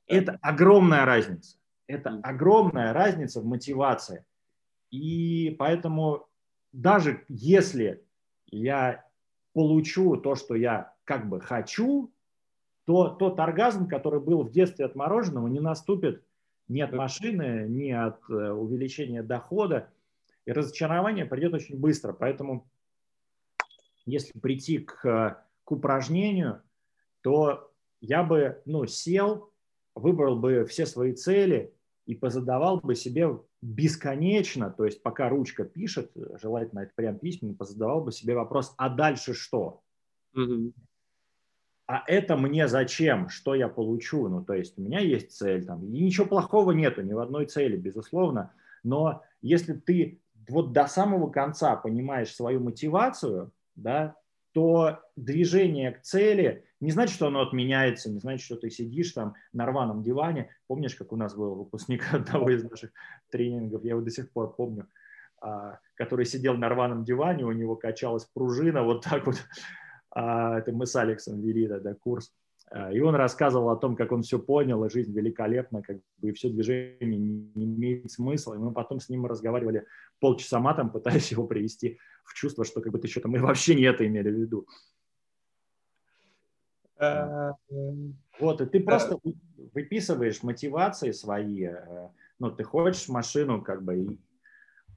[0.07, 1.57] Это огромная разница.
[1.87, 4.25] Это огромная разница в мотивации.
[4.91, 6.27] И поэтому
[6.71, 8.03] даже если
[8.47, 9.05] я
[9.53, 12.11] получу то, что я как бы хочу,
[12.85, 16.23] то тот оргазм, который был в детстве от мороженого, не наступит
[16.67, 19.89] ни от машины, ни от э, увеличения дохода.
[20.45, 22.13] И разочарование придет очень быстро.
[22.13, 22.67] Поэтому
[24.05, 26.61] если прийти к, к упражнению,
[27.21, 29.51] то я бы ну, сел,
[29.95, 31.73] выбрал бы все свои цели
[32.05, 38.03] и позадавал бы себе бесконечно, то есть пока ручка пишет, желательно это прям письменно, позадавал
[38.03, 39.81] бы себе вопрос, а дальше что?
[40.35, 40.73] Угу.
[41.87, 43.29] А это мне зачем?
[43.29, 44.27] Что я получу?
[44.27, 47.45] Ну, то есть у меня есть цель, там, и ничего плохого нету ни в одной
[47.47, 48.53] цели, безусловно,
[48.83, 54.15] но если ты вот до самого конца понимаешь свою мотивацию, да,
[54.53, 59.35] то движение к цели не значит, что оно отменяется, не значит, что ты сидишь там
[59.53, 60.49] на рваном диване.
[60.67, 62.91] Помнишь, как у нас был выпускник одного из наших
[63.29, 64.87] тренингов, я его до сих пор помню,
[65.41, 69.35] а, который сидел на рваном диване, у него качалась пружина, вот так вот.
[70.17, 72.31] А, это мы с Алексом вели тогда курс.
[72.71, 76.29] А, и он рассказывал о том, как он все понял, и жизнь великолепна, как бы
[76.29, 78.55] и все движение не имеет смысла.
[78.55, 79.85] И мы потом с ним разговаривали
[80.19, 83.83] полчаса матом, пытаясь его привести в чувство, что как бы ты что-то мы вообще не
[83.83, 84.67] это имели в виду.
[86.97, 87.51] Э,
[88.39, 89.19] вот, и ты просто
[89.73, 91.65] выписываешь мотивации свои.
[91.65, 92.09] Э,
[92.39, 94.17] ну, ты хочешь машину, как бы,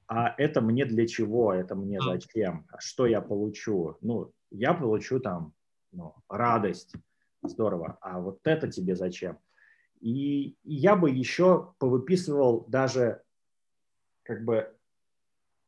[0.07, 3.97] а это мне для чего, это мне зачем, что я получу?
[4.01, 5.53] Ну, я получу там
[5.91, 6.93] ну, радость,
[7.41, 9.37] здорово, а вот это тебе зачем?
[10.01, 13.21] И, я бы еще повыписывал даже
[14.23, 14.73] как бы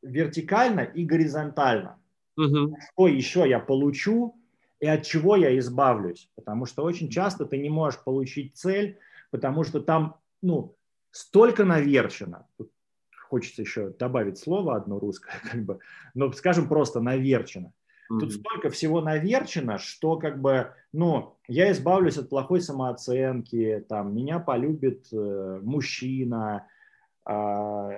[0.01, 1.99] вертикально и горизонтально.
[2.37, 2.77] угу.
[2.93, 4.35] что еще я получу
[4.79, 6.29] и от чего я избавлюсь.
[6.35, 8.97] Потому что очень часто ты не можешь получить цель,
[9.29, 10.75] потому что там ну,
[11.11, 12.47] столько наверчено.
[12.57, 12.71] Тут
[13.29, 15.79] хочется еще добавить слово одно русское, как бы,
[16.13, 17.73] но скажем просто наверчено.
[18.19, 24.39] Тут столько всего наверчено, что как бы, ну, я избавлюсь от плохой самооценки, там, меня
[24.39, 26.67] полюбит э, мужчина,
[27.25, 27.31] э,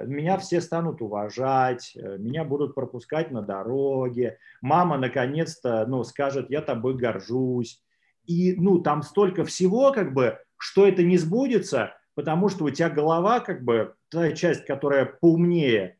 [0.05, 6.61] меня все станут уважать, э, меня будут пропускать на дороге, мама наконец-то, ну, скажет, я
[6.61, 7.82] тобой горжусь.
[8.26, 12.89] И, ну, там столько всего, как бы, что это не сбудется, потому что у тебя
[12.89, 15.97] голова, как бы, та часть, которая поумнее,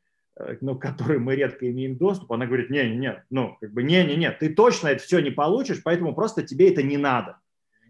[0.62, 4.54] ну, к которой мы редко имеем доступ, она говорит, не-не-не, ну, как бы, не-не-не, ты
[4.54, 7.40] точно это все не получишь, поэтому просто тебе это не надо.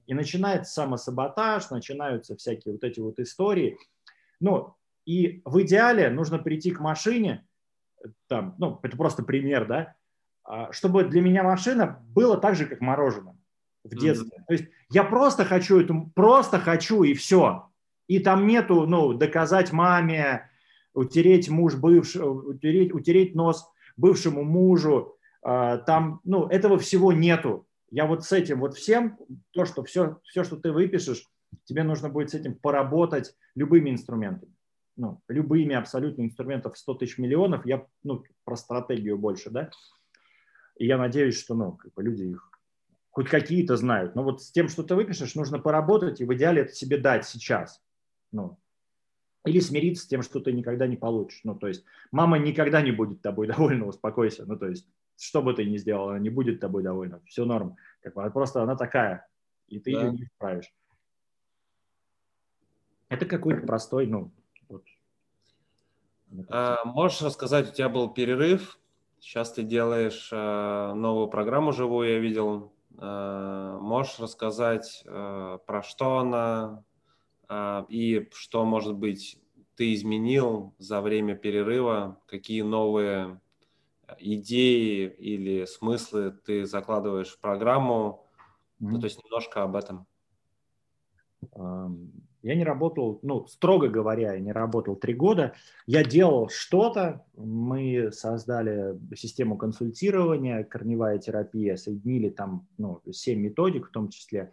[0.05, 3.77] И начинается самосаботаж, начинаются всякие вот эти вот истории.
[4.41, 4.75] Ну,
[5.05, 7.45] и в идеале нужно прийти к машине,
[8.27, 9.95] там, ну, это просто пример, да,
[10.43, 13.37] а, чтобы для меня машина была так же, как мороженое
[13.83, 14.29] в детстве.
[14.37, 14.43] Mm-hmm.
[14.47, 17.69] То есть я просто хочу эту, просто хочу и все.
[18.07, 20.49] И там нету, ну, доказать маме,
[20.93, 23.65] утереть муж бывший, утереть, утереть нос
[23.97, 27.67] бывшему мужу, а, там, ну, этого всего нету.
[27.91, 29.17] Я вот с этим вот всем,
[29.51, 31.27] то, что все, все, что ты выпишешь,
[31.65, 34.53] тебе нужно будет с этим поработать любыми инструментами.
[34.95, 37.65] Ну, любыми абсолютно инструментов 100 тысяч миллионов.
[37.65, 39.69] Я, ну, про стратегию больше, да.
[40.77, 42.49] И я надеюсь, что, ну, как бы люди их
[43.13, 44.15] хоть какие-то знают.
[44.15, 47.25] Но вот с тем, что ты выпишешь, нужно поработать и в идеале это себе дать
[47.25, 47.79] сейчас.
[48.31, 48.57] Ну,
[49.45, 51.41] или смириться с тем, что ты никогда не получишь.
[51.43, 54.45] Ну, то есть мама никогда не будет тобой довольна, успокойся.
[54.45, 54.87] Ну, то есть
[55.17, 57.21] что бы ты ни сделал, она не будет тобой довольна.
[57.25, 57.75] Все норм.
[58.01, 59.27] Как бы, просто она такая,
[59.67, 60.03] и ты да.
[60.03, 60.73] ее не исправишь.
[63.09, 64.31] Это какой-то простой, ну,
[64.69, 64.83] вот.
[66.49, 68.79] А, можешь рассказать, у тебя был перерыв,
[69.19, 72.73] сейчас ты делаешь а, новую программу живую, я видел.
[72.97, 76.83] А, можешь рассказать, а, про что она,
[77.89, 79.39] и что, может быть,
[79.75, 83.39] ты изменил за время перерыва, какие новые
[84.19, 88.27] идеи или смыслы ты закладываешь в программу,
[88.79, 88.87] mm-hmm.
[88.87, 90.05] ну, то есть немножко об этом.
[92.43, 95.53] Я не работал, ну, строго говоря, я не работал три года.
[95.85, 97.25] Я делал что-то.
[97.37, 104.51] Мы создали систему консультирования, корневая терапия, соединили там ну, 7 методик, в том числе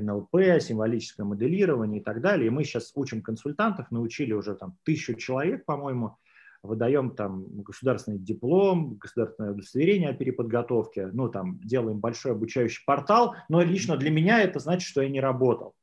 [0.00, 2.46] НЛП, символическое моделирование и так далее.
[2.46, 6.16] И мы сейчас учим консультантов, научили уже там тысячу человек, по-моему,
[6.62, 13.62] выдаем там государственный диплом, государственное удостоверение о переподготовке, ну там делаем большой обучающий портал, но
[13.62, 15.74] лично для меня это значит, что я не работал.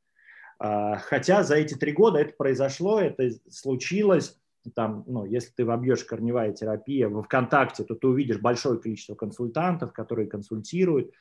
[0.59, 4.37] А, хотя за эти три года это произошло, это случилось,
[4.73, 9.93] там, ну, если ты вобьешь корневая терапия в ВКонтакте, то ты увидишь большое количество консультантов,
[9.93, 11.11] которые консультируют.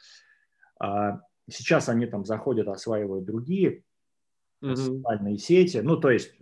[1.49, 3.83] Сейчас они там заходят, осваивают другие
[4.63, 4.77] mm-hmm.
[4.77, 5.79] социальные сети.
[5.79, 6.35] Ну, то есть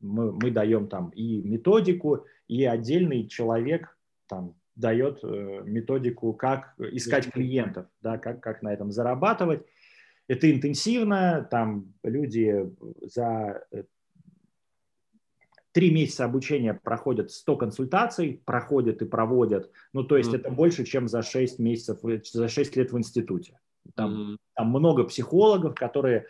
[0.00, 7.30] мы, мы даем там и методику, и отдельный человек там дает э, методику, как искать
[7.32, 9.64] клиентов, да, как, как на этом зарабатывать.
[10.28, 12.70] Это интенсивно, там люди
[13.02, 13.84] за э,
[15.72, 19.70] три месяца обучения проходят 100 консультаций, проходят и проводят.
[19.92, 20.38] Ну, то есть mm-hmm.
[20.38, 23.58] это больше, чем за 6 месяцев, за 6 лет в институте.
[23.94, 26.26] Там, там много психологов, которые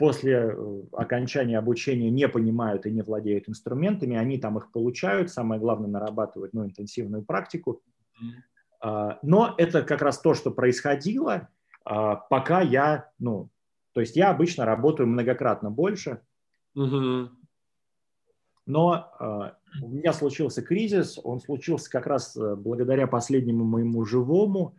[0.00, 5.60] после э, окончания обучения не понимают и не владеют инструментами, они там их получают, самое
[5.60, 7.82] главное нарабатывать ну, интенсивную практику.
[8.22, 9.18] Mm-hmm.
[9.22, 11.48] Но это как раз то, что происходило,
[11.84, 13.50] а, пока я, ну,
[13.92, 16.22] то есть я обычно работаю многократно больше,
[18.66, 24.76] но а, у меня случился кризис, он случился как раз э, благодаря последнему моему живому,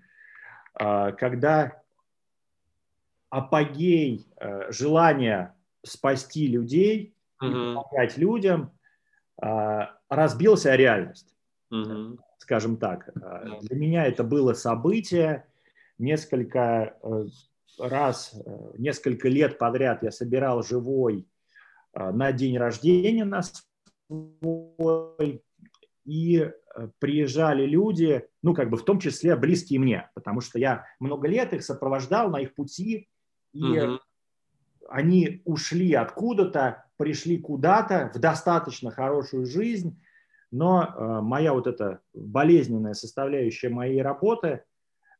[0.74, 1.81] когда
[3.32, 7.74] апогей э, желания спасти людей, mm-hmm.
[7.74, 8.72] помогать людям,
[9.42, 9.48] э,
[10.10, 11.34] разбился о реальность,
[11.74, 12.20] mm-hmm.
[12.38, 13.10] скажем так.
[13.10, 13.62] Mm-hmm.
[13.62, 15.48] Для меня это было событие.
[15.98, 17.24] Несколько э,
[17.80, 21.26] раз, э, несколько лет подряд я собирал живой
[21.94, 23.42] э, на день рождения на
[24.10, 25.42] свой,
[26.04, 26.52] и э,
[27.00, 31.54] приезжали люди, ну, как бы в том числе близкие мне, потому что я много лет
[31.54, 33.08] их сопровождал на их пути,
[33.54, 34.00] и угу.
[34.90, 40.00] они ушли откуда-то, пришли куда-то в достаточно хорошую жизнь,
[40.52, 44.64] но э, моя вот эта болезненная составляющая моей работы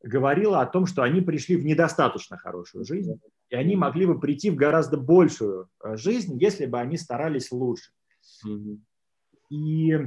[0.04, 3.20] говорила о том, что они пришли в недостаточно хорошую жизнь,
[3.50, 7.92] и они могли бы прийти в гораздо большую э, жизнь, если бы они старались лучше.
[9.50, 9.98] И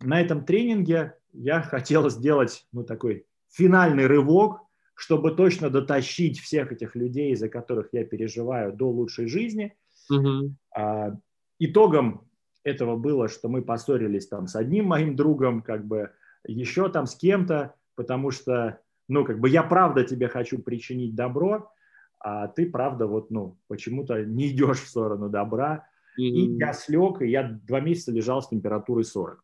[0.00, 4.62] на этом тренинге я хотел сделать ну, такой финальный рывок,
[5.00, 9.74] чтобы точно дотащить всех этих людей, за которых я переживаю, до лучшей жизни.
[10.10, 10.54] Угу.
[10.76, 11.16] А,
[11.58, 12.28] итогом
[12.64, 16.10] этого было, что мы поссорились там с одним моим другом, как бы
[16.46, 18.78] еще там с кем-то, потому что,
[19.08, 21.72] ну, как бы я правда тебе хочу причинить добро,
[22.18, 25.88] а ты правда вот, ну, почему-то не идешь в сторону добра.
[26.20, 26.24] Mm-hmm.
[26.24, 29.42] И я слег, и я два месяца лежал с температурой 40.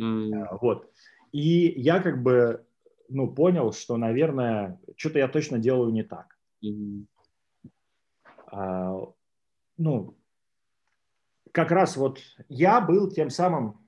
[0.00, 0.58] Mm-hmm.
[0.60, 0.90] Вот.
[1.30, 2.64] И я как бы,
[3.08, 6.36] ну, понял, что, наверное, что-то я точно делаю не так.
[6.64, 7.06] Mm-hmm.
[8.46, 9.00] А,
[9.76, 10.16] ну,
[11.52, 13.80] как раз вот я был тем самым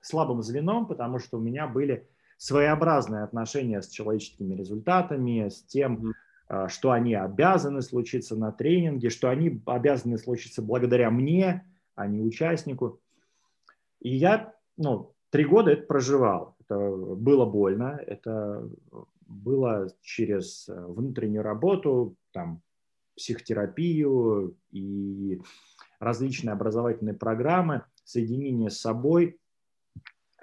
[0.00, 6.14] слабым звеном, потому что у меня были своеобразные отношения с человеческими результатами, с тем,
[6.48, 6.68] mm-hmm.
[6.68, 13.00] что они обязаны случиться на тренинге, что они обязаны случиться благодаря мне, а не участнику.
[14.00, 16.56] И я, ну, три года это проживал.
[16.70, 18.68] Это было больно, это
[19.26, 22.62] было через внутреннюю работу, там,
[23.16, 25.40] психотерапию и
[25.98, 29.38] различные образовательные программы, соединение с собой.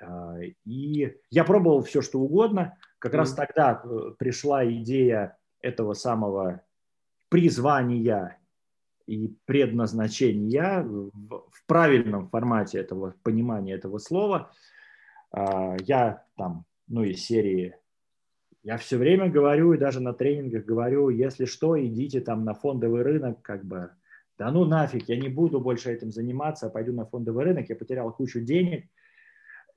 [0.01, 2.77] А, и я пробовал все, что угодно.
[2.99, 3.17] Как mm.
[3.17, 6.61] раз тогда э, пришла идея этого самого
[7.29, 8.37] призвания
[9.07, 14.51] и предназначения в, правильном формате этого понимания этого слова.
[15.31, 17.75] А, я там, ну, из серии
[18.67, 23.01] я все время говорю и даже на тренингах говорю, если что, идите там на фондовый
[23.01, 23.91] рынок, как бы.
[24.37, 28.11] Да ну нафиг, я не буду больше этим заниматься, пойду на фондовый рынок, я потерял
[28.11, 28.89] кучу денег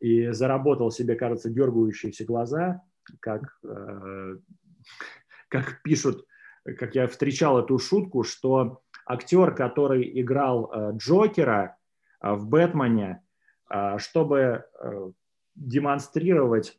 [0.01, 2.82] и заработал себе, кажется, дергающиеся глаза,
[3.20, 4.36] как, э,
[5.48, 6.26] как пишут,
[6.64, 11.76] как я встречал эту шутку, что актер, который играл э, Джокера
[12.20, 13.22] э, в «Бэтмене»,
[13.70, 15.11] э, чтобы э,
[15.61, 16.78] демонстрировать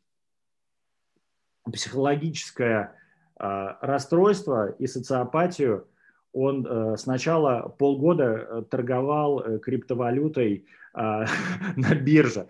[1.71, 2.95] психологическое
[3.39, 5.87] э, расстройство и социопатию,
[6.33, 12.47] он э, сначала полгода э, торговал криптовалютой на бирже.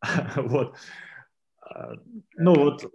[0.36, 0.76] Вот.
[2.36, 2.92] Ну вот,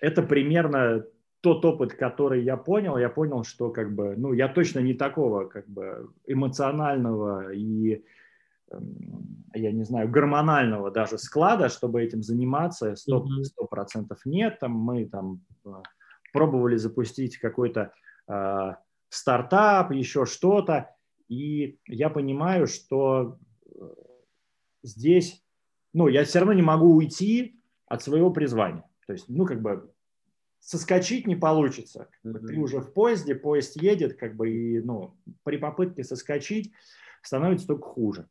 [0.00, 1.04] это примерно
[1.40, 2.98] тот опыт, который я понял.
[2.98, 8.04] Я понял, что как бы, ну, я точно не такого как бы эмоционального и
[9.54, 13.26] я не знаю, гормонального даже склада, чтобы этим заниматься, сто
[13.70, 14.58] процентов нет.
[14.60, 15.40] Там мы там
[16.32, 17.92] пробовали запустить какой-то
[18.28, 18.74] Э,
[19.08, 20.94] стартап, еще что-то.
[21.28, 23.80] И я понимаю, что э,
[24.82, 25.42] здесь,
[25.94, 28.84] ну, я все равно не могу уйти от своего призвания.
[29.06, 29.90] То есть, ну, как бы
[30.60, 32.10] соскочить не получится.
[32.24, 32.46] Mm-hmm.
[32.46, 36.70] Ты уже в поезде, поезд едет, как бы, и, ну, при попытке соскочить
[37.22, 38.28] становится только хуже.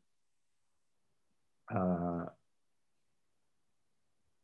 [1.70, 2.34] А,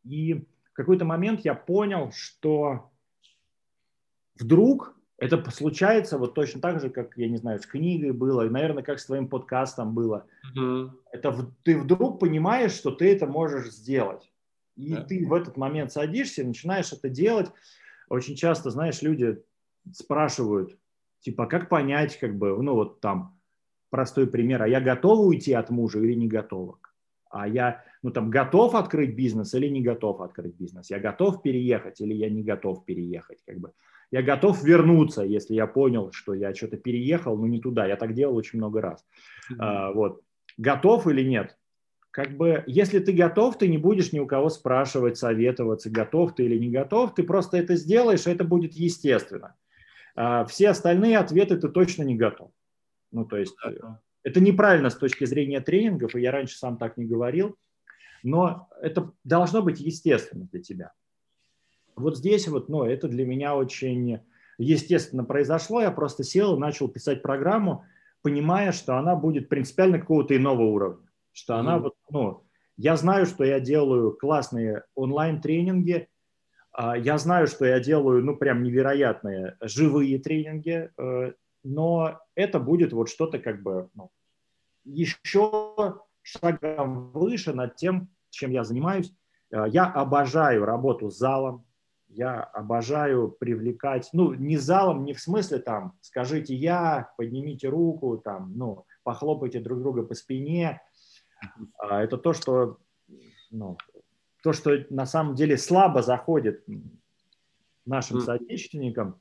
[0.04, 2.90] и в какой-то момент я понял, что
[4.38, 8.50] вдруг это случается вот точно так же, как, я не знаю, с книгой было, и,
[8.50, 10.26] наверное, как с твоим подкастом было.
[10.56, 10.90] Mm-hmm.
[11.12, 14.30] Это ты вдруг понимаешь, что ты это можешь сделать.
[14.76, 15.04] И yeah.
[15.04, 17.48] ты в этот момент садишься и начинаешь это делать.
[18.08, 19.40] Очень часто, знаешь, люди
[19.92, 20.76] спрашивают,
[21.20, 23.38] типа, как понять, как бы, ну вот там
[23.90, 26.78] простой пример, а я готова уйти от мужа или не готова?
[27.34, 30.90] А я, ну там, готов открыть бизнес или не готов открыть бизнес?
[30.90, 33.38] Я готов переехать или я не готов переехать?
[33.44, 33.72] Как бы
[34.12, 37.86] я готов вернуться, если я понял, что я что-то переехал, но не туда.
[37.86, 39.04] Я так делал очень много раз.
[39.50, 39.56] Mm-hmm.
[39.58, 40.20] А, вот.
[40.56, 41.58] Готов или нет?
[42.12, 46.44] Как бы, если ты готов, ты не будешь ни у кого спрашивать, советоваться, готов ты
[46.44, 47.16] или не готов.
[47.16, 49.56] Ты просто это сделаешь, и это будет естественно.
[50.14, 52.52] А, все остальные ответы ты точно не готов.
[53.10, 53.94] Ну, то есть, mm-hmm.
[54.24, 57.56] Это неправильно с точки зрения тренингов, и я раньше сам так не говорил,
[58.22, 60.92] но это должно быть естественно для тебя.
[61.94, 64.20] Вот здесь вот, ну, это для меня очень
[64.58, 65.80] естественно произошло.
[65.80, 67.84] Я просто сел и начал писать программу,
[68.22, 71.06] понимая, что она будет принципиально какого-то иного уровня.
[71.32, 71.58] Что mm-hmm.
[71.58, 72.44] она вот, ну,
[72.76, 76.08] я знаю, что я делаю классные онлайн-тренинги,
[76.72, 81.32] а, я знаю, что я делаю, ну, прям невероятные живые тренинги, э,
[81.64, 84.10] но это будет вот что-то как бы ну,
[84.84, 89.12] еще шагом выше над тем, чем я занимаюсь.
[89.50, 91.64] Э, я обожаю работу с залом,
[92.08, 98.52] я обожаю привлекать, ну, не залом, не в смысле там, скажите я, поднимите руку, там,
[98.56, 100.80] ну, похлопайте друг друга по спине.
[101.78, 102.78] А, это то, что,
[103.50, 103.76] ну,
[104.42, 106.64] то, что на самом деле слабо заходит
[107.84, 109.18] нашим соотечественникам.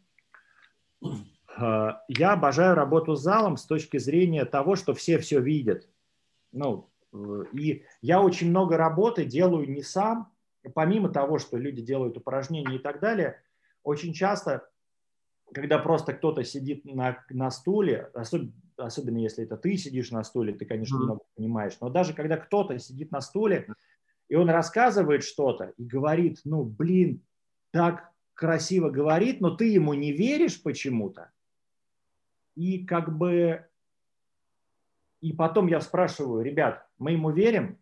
[1.55, 5.87] А, я обожаю работу с залом с точки зрения того, что все все видят.
[6.51, 6.89] Ну,
[7.51, 10.31] и я очень много работы делаю не сам,
[10.73, 13.41] помимо того, что люди делают упражнения и так далее,
[13.83, 14.67] очень часто,
[15.53, 18.43] когда просто кто-то сидит на, на стуле, особ,
[18.77, 22.79] особенно если это ты сидишь на стуле, ты, конечно, много понимаешь, но даже когда кто-то
[22.79, 23.67] сидит на стуле,
[24.29, 27.21] и он рассказывает что-то и говорит, ну, блин,
[27.71, 31.32] так красиво говорит, но ты ему не веришь почему-то,
[32.55, 33.65] и как бы
[35.23, 37.77] и потом я спрашиваю, ребят, мы ему верим?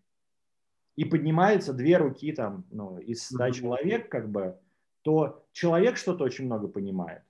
[0.96, 4.60] И поднимаются две руки там, ну, из ста человек, как бы,
[5.02, 7.24] то человек что-то очень много понимает.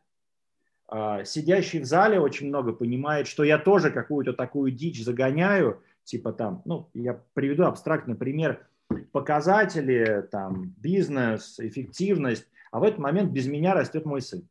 [0.89, 6.33] А, сидящий в зале очень много понимает, что я тоже какую-то такую дичь загоняю, типа
[6.33, 8.67] там, ну, я приведу абстрактный пример,
[9.13, 14.41] показатели, там, бизнес, эффективность, а в этот момент без меня растет мой сын.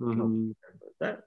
[0.00, 0.12] Mm-hmm.
[0.14, 0.54] Ну,
[0.98, 1.22] да?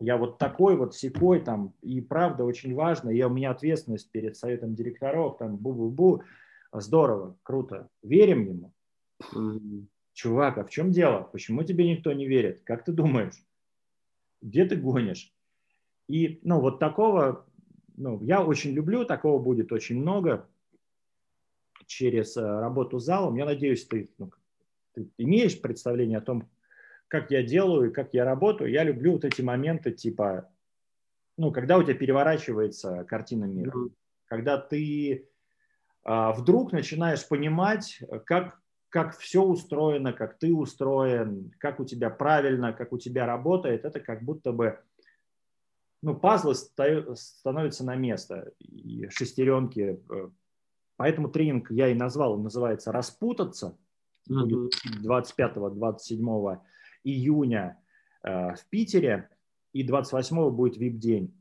[0.00, 4.34] Я вот такой вот секой там, и правда очень важно, я, у меня ответственность перед
[4.34, 6.22] советом директоров, там, бу-бу-бу,
[6.72, 8.72] здорово, круто, верим ему.
[9.34, 9.86] Mm-hmm.
[10.14, 11.22] Чувак, а в чем дело?
[11.22, 12.62] Почему тебе никто не верит?
[12.64, 13.44] Как ты думаешь?
[14.40, 15.34] Где ты гонишь?
[16.08, 17.46] И, ну, вот такого,
[17.96, 20.48] ну, я очень люблю, такого будет очень много
[21.86, 23.36] через э, работу с залом.
[23.36, 24.32] Я надеюсь, ты, ну,
[24.94, 26.48] ты имеешь представление о том,
[27.10, 30.48] как я делаю и как я работаю, я люблю вот эти моменты типа,
[31.36, 33.92] ну, когда у тебя переворачивается картина мира, mm-hmm.
[34.26, 35.28] когда ты
[36.04, 42.72] а, вдруг начинаешь понимать, как, как все устроено, как ты устроен, как у тебя правильно,
[42.72, 44.78] как у тебя работает, это как будто бы
[46.02, 50.00] ну, пазлы становятся на место, и шестеренки.
[50.08, 50.30] Э,
[50.96, 53.76] поэтому тренинг я и назвал, он называется «Распутаться».
[54.30, 54.46] Mm-hmm.
[54.46, 56.60] Будет 25-27
[57.04, 57.80] июня
[58.22, 59.28] э, в Питере,
[59.72, 61.34] и 28 будет VIP-день.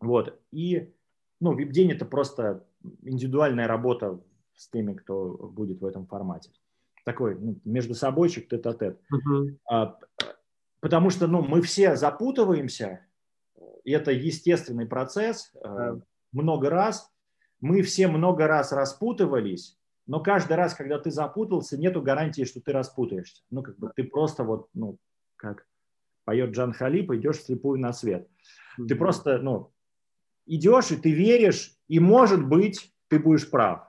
[0.00, 0.38] Вот.
[0.50, 0.92] И,
[1.40, 2.66] ну, VIP-день– это просто
[3.02, 4.20] индивидуальная работа
[4.54, 6.50] с теми, кто будет в этом формате.
[7.04, 9.00] Такой ну, между собойчик тет-а-тет.
[9.12, 9.56] Uh-huh.
[9.70, 9.98] А,
[10.80, 13.06] потому что, ну, мы все запутываемся,
[13.84, 15.52] и это естественный процесс.
[15.54, 16.02] Uh-huh.
[16.32, 17.10] Много раз.
[17.60, 19.77] Мы все много раз распутывались,
[20.08, 23.42] но каждый раз, когда ты запутался, нету гарантии, что ты распутаешься.
[23.50, 24.98] Ну, как бы ты просто вот, ну,
[25.36, 25.66] как
[26.24, 28.26] поет Джан Халип, идешь слепую на свет.
[28.88, 29.70] Ты просто, ну,
[30.46, 33.86] идешь, и ты веришь, и, может быть, ты будешь прав.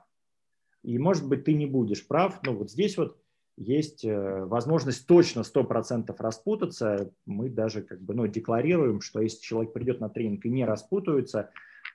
[0.82, 2.38] И, может быть, ты не будешь прав.
[2.44, 3.16] Ну, вот здесь вот
[3.56, 7.10] есть э, возможность точно 100% распутаться.
[7.24, 11.50] Мы даже как бы, ну, декларируем, что если человек придет на тренинг и не распутывается,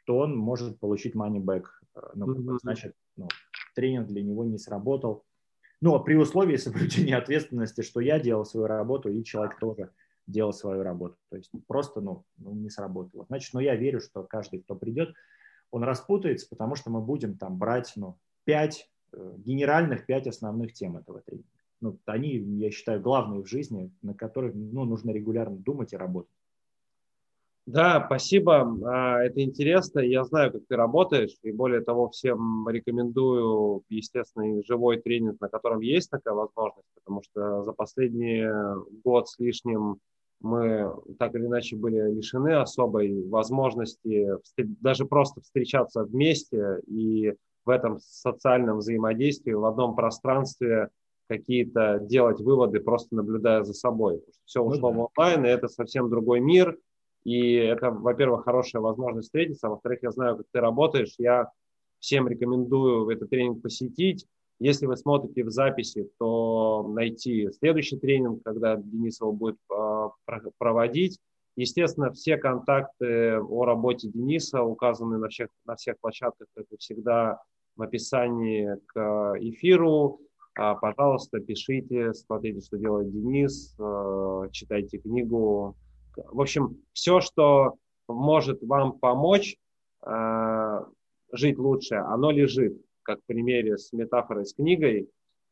[0.06, 1.66] то он может получить money back.
[1.96, 2.58] Э, ну, mm-hmm.
[2.62, 3.28] значит, ну,
[3.76, 5.24] тренинг для него не сработал.
[5.82, 9.92] Ну, а при условии соблюдения ответственности, что я делал свою работу, и человек тоже
[10.28, 11.18] делал свою работу.
[11.30, 13.26] То есть просто, ну, ну не сработало.
[13.28, 15.14] Значит, ну, я верю, что каждый, кто придет,
[15.72, 20.98] он распутается, потому что мы будем там брать, ну, пять э, генеральных, пять основных тем
[20.98, 21.50] этого тренинга.
[21.82, 26.35] Ну, они, я считаю, главные в жизни, на которых, ну, нужно регулярно думать и работать.
[27.66, 28.78] Да, спасибо.
[28.86, 30.00] А, это интересно.
[30.00, 31.36] Я знаю, как ты работаешь.
[31.42, 37.64] И более того, всем рекомендую, естественно, живой тренинг, на котором есть такая возможность, потому что
[37.64, 38.46] за последний
[39.04, 39.98] год с лишним
[40.42, 47.98] мы так или иначе были лишены особой возможности даже просто встречаться вместе и в этом
[48.00, 50.90] социальном взаимодействии, в одном пространстве
[51.28, 54.22] какие-то делать выводы, просто наблюдая за собой.
[54.44, 55.02] Все ну ушло ну, да.
[55.02, 56.78] в онлайн, и это совсем другой мир–
[57.26, 61.16] и это, во-первых, хорошая возможность встретиться, а во-вторых, я знаю, как ты работаешь.
[61.18, 61.50] Я
[62.00, 64.28] всем рекомендую этот тренинг посетить.
[64.60, 70.12] Если вы смотрите в записи, то найти следующий тренинг, когда Денис будет а,
[70.60, 71.20] проводить.
[71.58, 77.42] Естественно, все контакты о работе Дениса указаны на всех, на всех площадках, как и всегда,
[77.76, 80.20] в описании к эфиру.
[80.54, 83.76] А, пожалуйста, пишите, смотрите, что делает Денис,
[84.52, 85.76] читайте книгу,
[86.18, 87.76] в общем, все, что
[88.08, 89.58] может вам помочь
[90.06, 90.80] э,
[91.32, 95.10] жить лучше, оно лежит, как в примере с метафорой с книгой.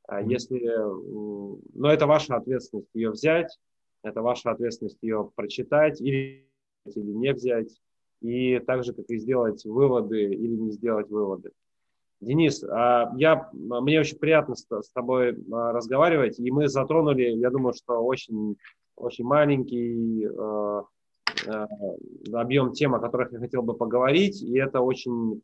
[0.09, 0.29] Mm-hmm.
[0.29, 3.57] Если, но это ваша ответственность ее взять,
[4.03, 6.45] это ваша ответственность ее прочитать или,
[6.85, 7.79] или не взять,
[8.21, 11.51] и так же, как и сделать выводы или не сделать выводы.
[12.19, 17.73] Денис, а я, мне очень приятно с, с тобой разговаривать, и мы затронули, я думаю,
[17.73, 18.57] что очень
[18.95, 20.81] очень маленький э,
[21.47, 21.67] э,
[22.33, 25.41] объем тем, о которых я хотел бы поговорить, и это очень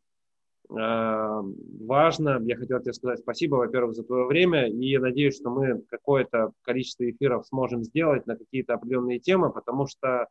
[0.70, 1.42] э,
[1.80, 2.38] важно.
[2.42, 6.52] Я хотел тебе сказать спасибо, во-первых, за твое время, и я надеюсь, что мы какое-то
[6.62, 10.28] количество эфиров сможем сделать на какие-то определенные темы, потому что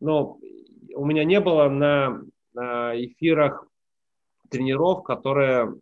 [0.00, 0.40] ну,
[0.94, 2.22] у меня не было на,
[2.52, 3.66] на эфирах
[4.50, 5.74] тренеров, которые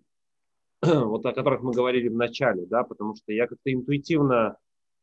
[0.83, 4.57] вот о которых мы говорили в начале, да, потому что я как-то интуитивно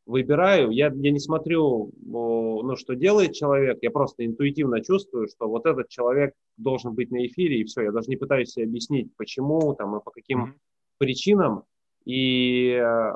[0.06, 5.66] выбираю, я, я не смотрю, ну, что делает человек, я просто интуитивно чувствую, что вот
[5.66, 9.74] этот человек должен быть на эфире, и все, я даже не пытаюсь себе объяснить, почему
[9.76, 10.58] там и по каким mm-hmm.
[10.97, 11.64] причинам,
[12.06, 13.14] и э,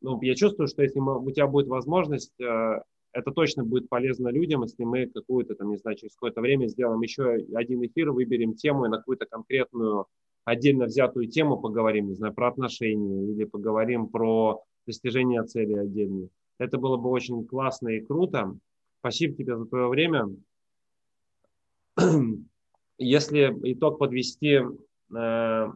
[0.00, 2.82] ну, я чувствую, что если мы, у тебя будет возможность, э,
[3.12, 7.00] это точно будет полезно людям, если мы какую-то, там, не знаю, через какое-то время сделаем
[7.00, 10.06] еще один эфир, выберем тему и на какую-то конкретную
[10.44, 16.30] отдельно взятую тему поговорим, не знаю, про отношения или поговорим про достижения цели отдельные.
[16.58, 18.56] Это было бы очень классно и круто.
[19.00, 20.34] Спасибо тебе за твое время.
[22.98, 24.60] Если итог подвести,
[25.14, 25.66] э,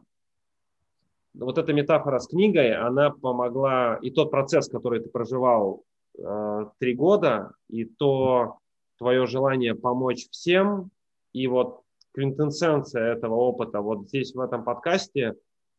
[1.34, 5.84] вот эта метафора с книгой, она помогла, и тот процесс, который ты проживал
[6.18, 8.58] э, три года, и то
[8.98, 10.90] твое желание помочь всем,
[11.32, 11.82] и вот
[12.14, 15.34] квинтэссенция этого опыта вот здесь в этом подкасте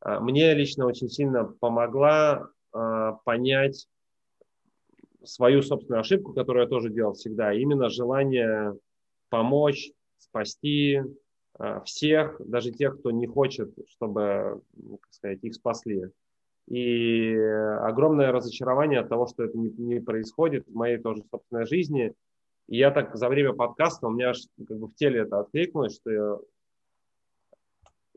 [0.06, 2.48] э, мне лично очень сильно помогла
[3.26, 3.88] понять
[5.24, 8.78] свою собственную ошибку, которую я тоже делал всегда, именно желание
[9.30, 11.01] помочь, спасти
[11.55, 16.09] а, всех, даже тех, кто не хочет, чтобы, ну, как сказать, их спасли.
[16.67, 17.36] И
[17.82, 22.13] огромное разочарование от того, что это не, не происходит в моей тоже собственной жизни.
[22.67, 25.95] И я так за время подкаста, у меня аж как бы в теле это откликнулось,
[25.95, 26.38] что я,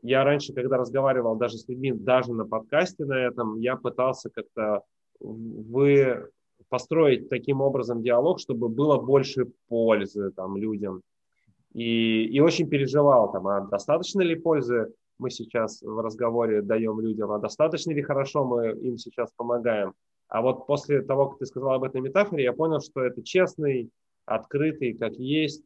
[0.01, 4.83] я раньше, когда разговаривал даже с людьми, даже на подкасте на этом, я пытался как-то
[5.19, 6.29] вы
[6.69, 11.01] построить таким образом диалог, чтобы было больше пользы там людям.
[11.73, 17.31] И, и очень переживал там, а достаточно ли пользы мы сейчас в разговоре даем людям,
[17.31, 19.93] а достаточно ли хорошо мы им сейчас помогаем.
[20.27, 23.89] А вот после того, как ты сказал об этой метафоре, я понял, что это честный,
[24.25, 25.63] открытый, как есть,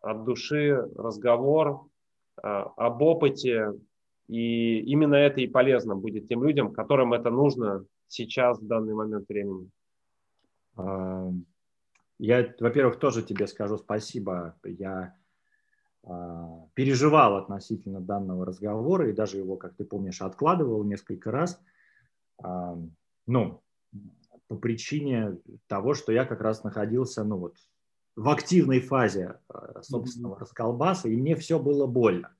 [0.00, 1.82] от души разговор,
[2.42, 3.72] об опыте,
[4.28, 9.28] и именно это и полезно будет тем людям, которым это нужно сейчас, в данный момент
[9.28, 9.70] времени.
[10.76, 11.30] А,
[12.18, 14.56] я, во-первых, тоже тебе скажу спасибо.
[14.64, 15.16] Я
[16.04, 21.60] а, переживал относительно данного разговора и даже его, как ты помнишь, откладывал несколько раз.
[23.26, 23.62] Ну,
[24.48, 25.38] по причине
[25.68, 27.56] того, что я как раз находился, ну вот,
[28.16, 30.40] в активной фазе э, собственного mm-hmm.
[30.40, 32.34] расколбаса, и мне все было больно.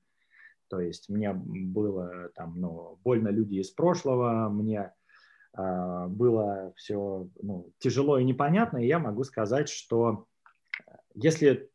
[0.69, 4.93] То есть мне было там, ну, больно люди из прошлого, мне
[5.57, 10.27] э, было все ну, тяжело и непонятно, и я могу сказать, что
[11.15, 11.69] если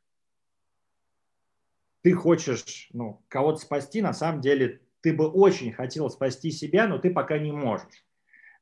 [2.03, 6.99] ты хочешь ну, кого-то спасти, на самом деле ты бы очень хотел спасти себя, но
[6.99, 8.05] ты пока не можешь.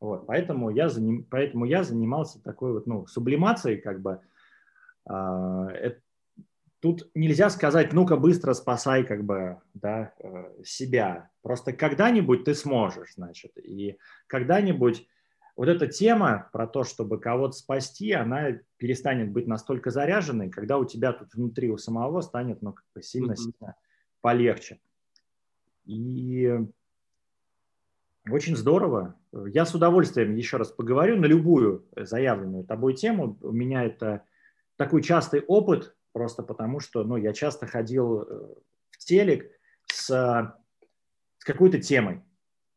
[0.01, 4.20] Вот, поэтому, я заним, поэтому я занимался такой вот, ну, сублимацией, как бы,
[5.07, 5.68] а,
[6.80, 11.30] тут нельзя сказать, ну-ка быстро спасай как бы да, э, себя.
[11.42, 13.57] Просто когда-нибудь ты сможешь, значит.
[13.57, 15.09] И когда-нибудь
[15.57, 20.84] вот эта тема про то, чтобы кого-то спасти, она перестанет быть настолько заряженной, когда у
[20.84, 24.20] тебя тут внутри у самого станет ну, сильно-сильно mm-hmm.
[24.20, 24.80] полегче.
[25.86, 26.52] И
[28.30, 29.14] очень здорово.
[29.32, 33.38] Я с удовольствием еще раз поговорю на любую заявленную тобой тему.
[33.40, 34.24] У меня это
[34.77, 38.55] такой частый опыт, просто потому что ну, я часто ходил э,
[38.91, 39.51] в телек
[39.87, 42.23] с, с какой-то темой.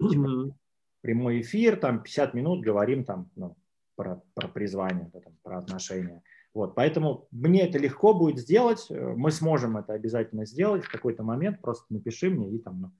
[0.01, 0.53] Mm-hmm.
[1.01, 3.57] Прямой эфир, там 50 минут говорим там, ну,
[3.95, 6.23] про, про призвание, да, там, про отношения.
[6.53, 11.61] Вот, поэтому мне это легко будет сделать, мы сможем это обязательно сделать в какой-то момент,
[11.61, 12.91] просто напиши мне и там ну,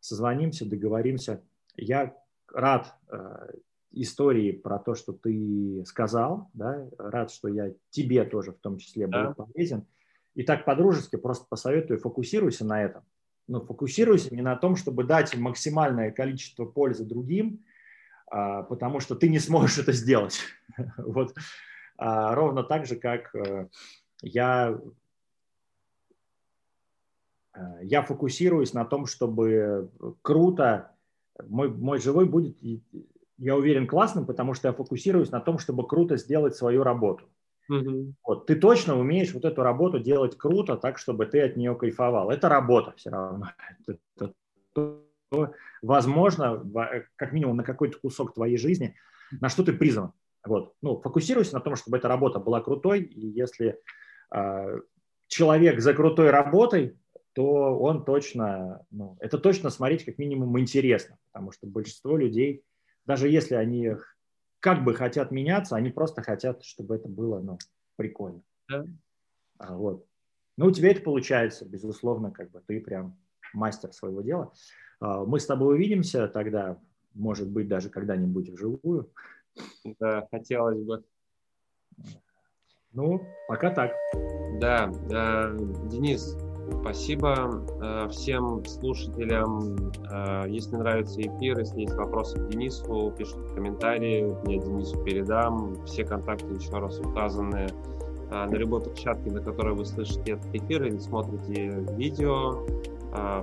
[0.00, 1.42] созвонимся, договоримся.
[1.76, 2.14] Я
[2.52, 3.52] рад э,
[4.02, 9.06] истории про то, что ты сказал, да, рад, что я тебе тоже в том числе
[9.06, 9.34] был да.
[9.34, 9.86] полезен.
[10.34, 13.04] И так по-дружески просто посоветую, фокусируйся на этом.
[13.46, 17.64] Но ну, фокусируйся не на том, чтобы дать максимальное количество пользы другим,
[18.26, 20.40] а, потому что ты не сможешь это сделать.
[20.96, 21.34] Вот
[21.96, 23.68] а, ровно так же, как э,
[24.22, 24.76] я
[27.54, 29.90] э, я фокусируюсь на том, чтобы
[30.22, 30.94] круто
[31.46, 32.56] мой, мой живой будет
[33.38, 37.28] я уверен, классным, потому что я фокусируюсь на том, чтобы круто сделать свою работу.
[37.68, 38.14] Угу.
[38.24, 42.30] Вот, ты точно умеешь вот эту работу делать круто, так, чтобы ты от нее кайфовал.
[42.30, 43.50] Это работа все равно.
[44.16, 44.32] Это,
[44.76, 45.52] это,
[45.82, 46.62] возможно,
[47.16, 48.94] как минимум на какой-то кусок твоей жизни,
[49.40, 50.12] на что ты призван.
[50.44, 50.74] Вот.
[50.82, 53.80] Ну, фокусируйся на том, чтобы эта работа была крутой, и если
[54.34, 54.80] э,
[55.26, 56.98] человек за крутой работой,
[57.32, 62.62] то он точно, ну, это точно смотреть как минимум интересно, потому что большинство людей–
[63.06, 63.92] даже если они
[64.60, 67.58] как бы хотят меняться, они просто хотят, чтобы это было ну,
[67.96, 68.42] прикольно.
[68.68, 68.84] Да.
[69.58, 70.06] А, вот.
[70.56, 73.18] Ну, у тебя это получается, безусловно, как бы ты прям
[73.52, 74.52] мастер своего дела.
[75.00, 76.78] А, мы с тобой увидимся тогда,
[77.14, 79.10] может быть, даже когда-нибудь вживую.
[80.00, 81.04] Да, хотелось бы.
[82.92, 83.92] Ну, пока так.
[84.60, 85.56] Да, э,
[85.90, 86.36] Денис,
[86.80, 89.92] спасибо э, всем слушателям.
[90.10, 95.76] Э, если нравится эфир, если есть вопросы к Денису, пишите комментарии, я Денису передам.
[95.84, 97.66] Все контакты еще раз указаны
[98.30, 102.64] э, на любой площадке, на которой вы слышите этот эфир или смотрите видео.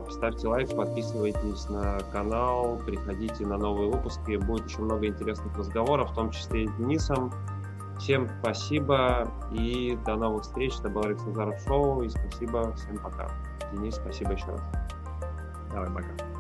[0.10, 4.36] Ставьте лайк, подписывайтесь на канал, приходите на новые выпуски.
[4.36, 7.32] Будет еще много интересных разговоров, в том числе и с Денисом.
[8.02, 10.74] Всем спасибо и до новых встреч.
[10.80, 12.74] Это был Александр Шоу и спасибо.
[12.74, 13.30] Всем пока.
[13.72, 14.62] Денис, спасибо еще раз.
[15.72, 16.31] Давай, пока.